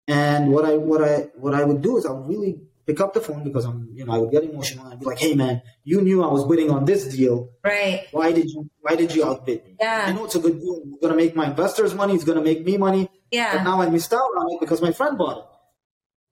[0.08, 3.14] And what I what I what I would do is I would really pick up
[3.14, 5.34] the phone because I'm you know I would get emotional and I'd be like, hey
[5.34, 7.50] man, you knew I was bidding on this deal.
[7.64, 8.08] right.
[8.12, 9.78] Why did you why did you outbid me?
[9.80, 10.06] Yeah.
[10.08, 10.82] I know it's a good deal.
[10.86, 12.16] It's gonna make my investors money.
[12.16, 13.10] It's gonna make me money.
[13.32, 15.46] Yeah, but now I missed out on it because my friend bought it.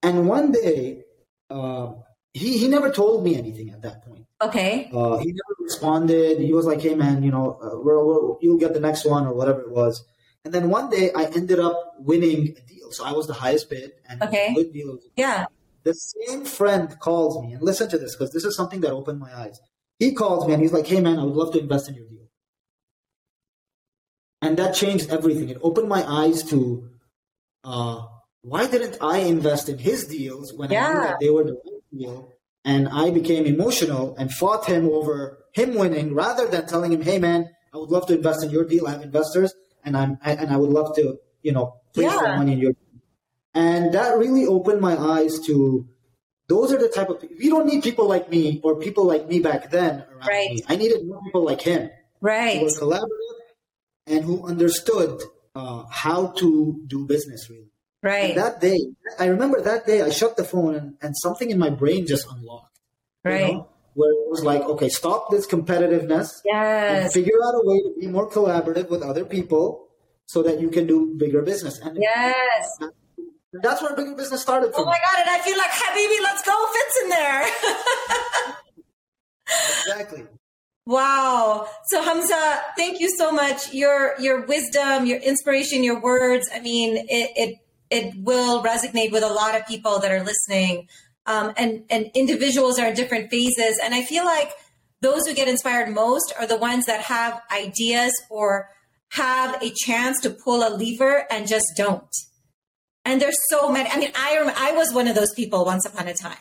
[0.03, 1.03] And one day,
[1.49, 1.93] uh,
[2.33, 4.25] he he never told me anything at that point.
[4.41, 4.89] Okay.
[4.93, 6.39] Uh, he never responded.
[6.39, 9.25] He was like, "Hey man, you know, uh, we're, we're, you'll get the next one
[9.25, 10.03] or whatever it was."
[10.43, 12.91] And then one day, I ended up winning a deal.
[12.91, 14.47] So I was the highest bid, and Okay.
[14.51, 14.97] a good deal.
[15.15, 15.45] Yeah.
[15.83, 19.19] The same friend calls me, and listen to this because this is something that opened
[19.19, 19.59] my eyes.
[19.99, 22.05] He calls me and he's like, "Hey man, I would love to invest in your
[22.07, 22.27] deal."
[24.41, 25.49] And that changed everything.
[25.49, 26.89] It opened my eyes to
[27.63, 28.07] uh,
[28.41, 31.83] why didn't I invest in his deals when I knew that they were the right
[31.95, 32.31] deal?
[32.65, 37.19] And I became emotional and fought him over him winning rather than telling him, "Hey
[37.19, 38.87] man, I would love to invest in your deal.
[38.87, 39.53] I have investors,
[39.83, 42.19] and I'm I, and I would love to, you know, place Yeah.
[42.21, 42.73] that money in your."
[43.53, 45.87] And that really opened my eyes to
[46.47, 47.35] those are the type of people.
[47.39, 50.49] We don't need people like me or people like me back then around Right.
[50.51, 50.63] me.
[50.67, 51.89] I needed more people like him
[52.21, 52.57] right?
[52.59, 53.39] who were collaborative
[54.07, 55.21] and who understood
[55.55, 57.71] uh, how to do business really.
[58.03, 58.31] Right.
[58.31, 58.79] And that day,
[59.19, 62.25] I remember that day I shut the phone and, and something in my brain just
[62.29, 62.79] unlocked.
[63.25, 63.53] you Right.
[63.53, 67.13] know, where it was like, okay, stop this competitiveness and Yes.
[67.13, 69.87] figure out a way to be more collaborative with other people
[70.27, 71.79] so that you can do bigger business.
[71.79, 72.69] And Yes.
[73.53, 75.19] that's where bigger business started Oh my God.
[75.19, 77.47] And I feel like Habibi, let's go fits in there.
[79.87, 80.23] Exactly.
[80.85, 81.67] Wow.
[81.85, 83.73] So Hamza, thank you so much.
[83.73, 86.49] Your your wisdom, your inspiration, your words.
[86.53, 87.55] I mean, it it
[87.89, 90.87] it will resonate with a lot of people that are listening.
[91.25, 93.79] Um, and and individuals are in different phases.
[93.83, 94.51] And I feel like
[95.01, 98.69] those who get inspired most are the ones that have ideas or
[99.09, 102.15] have a chance to pull a lever and just don't.
[103.03, 103.89] And there's so many.
[103.89, 106.37] I mean, I rem- I was one of those people once upon a time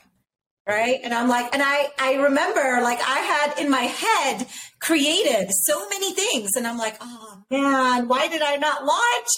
[0.70, 4.46] right and i'm like and i i remember like i had in my head
[4.78, 9.28] created so many things and i'm like oh man why did i not launch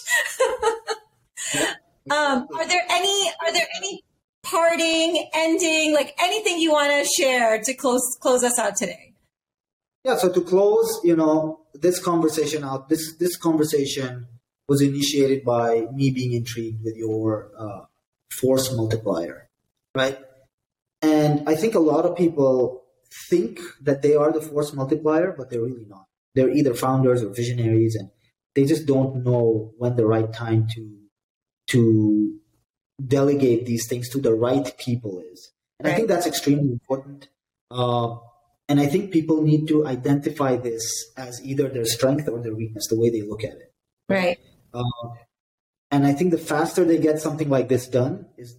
[2.11, 4.03] um are there any are there any
[4.43, 9.12] parting ending like anything you want to share to close close us out today
[10.05, 10.16] Yeah.
[10.16, 14.26] So to close, you know, this conversation out, this this conversation
[14.68, 17.82] was initiated by me being intrigued with your uh,
[18.30, 19.49] force multiplier,
[19.95, 20.18] right?
[21.03, 22.82] And I think a lot of people
[23.28, 26.07] think that they are the force multiplier, but they're really not.
[26.34, 28.11] They're either founders or visionaries, and
[28.55, 30.99] they just don't know when the right time to
[31.68, 32.40] to
[33.07, 35.53] delegate these things to the right people is.
[35.78, 37.28] And I think that's extremely important.
[37.70, 38.16] Uh,
[38.68, 40.84] and I think people need to identify this
[41.16, 43.72] as either their strength or their weakness, the way they look at it.
[44.09, 44.38] right
[44.72, 45.09] Uh,
[45.90, 48.57] and I think the faster they get something like this done, is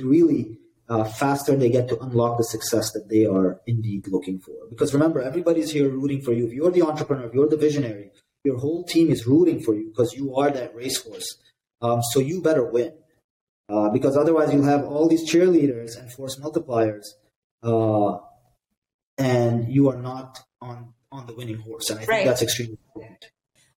[0.00, 0.58] really
[0.88, 4.54] uh, faster they get to unlock the success that they are indeed looking for.
[4.68, 6.46] Because remember, everybody's here rooting for you.
[6.46, 8.10] If you're the entrepreneur, if you're the visionary,
[8.44, 11.38] your whole team is rooting for you because you are that racehorse.
[11.80, 12.92] Um, so you better win.
[13.68, 17.04] Uh, because otherwise, you'll have all these cheerleaders and force multipliers,
[17.64, 18.18] uh,
[19.18, 21.88] and you are not on on the winning horse.
[21.90, 22.26] And I think Right.
[22.26, 23.26] that's extremely important.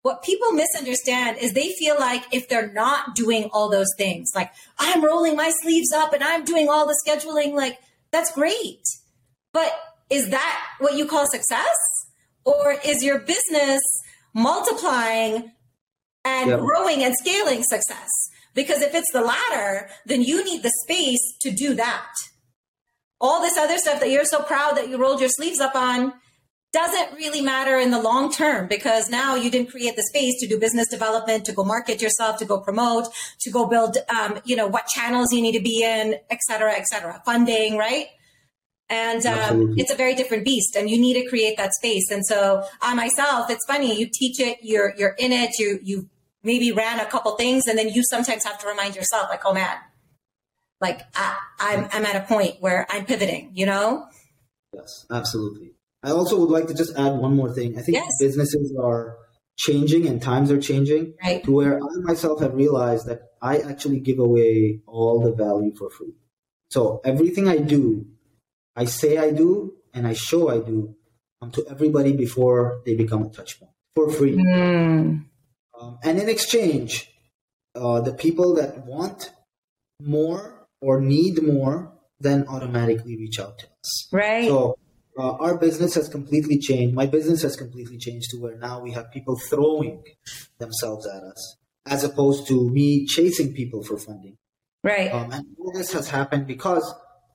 [0.03, 4.51] what people misunderstand is they feel like if they're not doing all those things, like
[4.79, 7.79] I'm rolling my sleeves up and I'm doing all the scheduling, like
[8.11, 8.81] that's great.
[9.53, 9.71] But
[10.09, 11.77] is that what you call success?
[12.45, 13.83] Or is your business
[14.33, 15.53] multiplying
[16.25, 16.57] and Yeah.
[16.57, 18.09] growing and scaling success?
[18.61, 22.13] Because if it's the latter, then you need the space to do that.
[23.21, 26.13] all this other stuff that you're so proud that you rolled your sleeves up on
[26.73, 30.47] doesn't really matter in the long term because now you didn't create the space to
[30.47, 33.07] do business development, to go market yourself, to go promote,
[33.41, 36.73] to go build, um, you know, what channels you need to be in, et cetera,
[36.75, 38.07] et cetera, funding, right?
[38.91, 42.11] And um, it's a very different beast, and you need to create that space.
[42.11, 43.99] And so, I myself, it's funny.
[43.99, 45.59] You teach it, you're you're in it.
[45.59, 46.09] You you
[46.43, 49.53] maybe ran a couple things, and then you sometimes have to remind yourself, like, oh
[49.53, 49.77] man,
[50.81, 53.51] like I, I'm I'm at a point where I'm pivoting.
[53.55, 54.07] You know?
[54.73, 55.73] Yes, absolutely.
[56.03, 57.79] I also would like to just add one more thing.
[57.79, 58.13] I think yes.
[58.21, 59.17] businesses are
[59.57, 61.43] changing and times are changing right.
[61.43, 65.91] to where I myself have realized that I actually give away all the value for
[65.91, 66.15] free.
[66.71, 68.07] So everything I do
[68.79, 70.95] I say I do and I show I do
[71.43, 74.37] um, to everybody before they become a touch point for free.
[74.37, 75.25] Mm.
[75.81, 77.11] Um, and in exchange,
[77.75, 79.33] uh, the people that want
[80.01, 84.09] more or need more then automatically reach out to us.
[84.13, 84.49] Right.
[84.49, 84.77] So
[85.17, 86.95] uh, our business has completely changed.
[86.95, 90.03] My business has completely changed to where now we have people throwing
[90.59, 91.57] themselves at us
[91.87, 94.37] as opposed to me chasing people for funding.
[94.83, 95.13] Right.
[95.13, 96.95] Um, and all this has happened because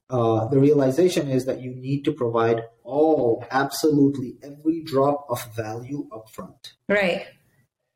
[0.10, 6.08] uh, the realization is that you need to provide all, absolutely every drop of value
[6.12, 6.74] upfront.
[6.88, 7.26] Right,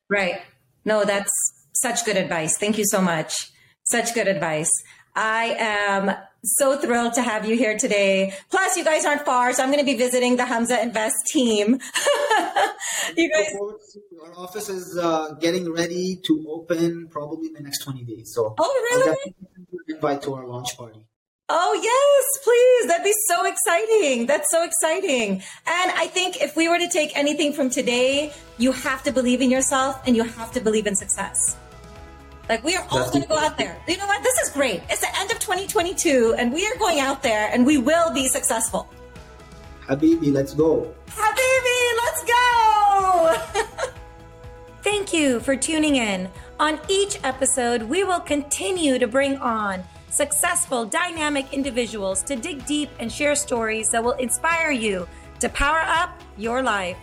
[0.09, 0.41] right.
[0.85, 1.31] No, that's
[1.73, 2.57] such good advice.
[2.57, 3.51] Thank you so much.
[3.83, 4.71] Such good advice.
[5.15, 8.33] I am so thrilled to have you here today.
[8.49, 11.73] Plus, you guys aren't far, so I'm going to be visiting the Hamza Invest team.
[13.17, 13.53] you guys,
[14.23, 18.31] our office is uh, getting ready to open probably in the next 20 days.
[18.33, 19.33] So, oh really?
[19.89, 21.05] invite to our launch party.
[21.49, 22.87] Oh, yes, please.
[22.89, 24.25] That'd be so exciting.
[24.25, 25.41] That's so exciting.
[25.65, 29.39] And I think if we were to take anything from today, you have to believe
[29.39, 31.55] in yourself and you have to believe in success.
[32.49, 33.77] Like we are all going to go out there.
[33.87, 34.23] You know what?
[34.23, 34.81] This is great.
[34.89, 38.27] It's the end of 2022 and we are going out there and we will be
[38.27, 38.89] successful.
[39.87, 40.93] Habibi, let's go.
[41.07, 43.35] Habibi, let's go.
[44.81, 46.29] Thank you for tuning in.
[46.59, 49.85] On each episode, we will continue to bring on
[50.17, 55.07] successful, dynamic individuals to dig deep and share stories that will inspire you
[55.39, 56.97] to power up your life.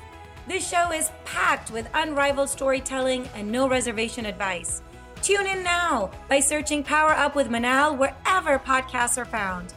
[0.49, 4.83] This show is packed with unrivaled storytelling and no reservation advice.
[5.23, 9.73] Tune in now by searching Power Up with Manal wherever podcasts are found.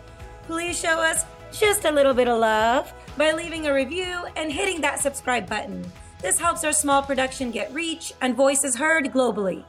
[0.47, 4.81] Please show us just a little bit of love by leaving a review and hitting
[4.81, 5.85] that subscribe button.
[6.23, 9.63] This helps our small production get reach and voices heard globally.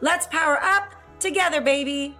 [0.00, 2.16] Let's power up together, baby.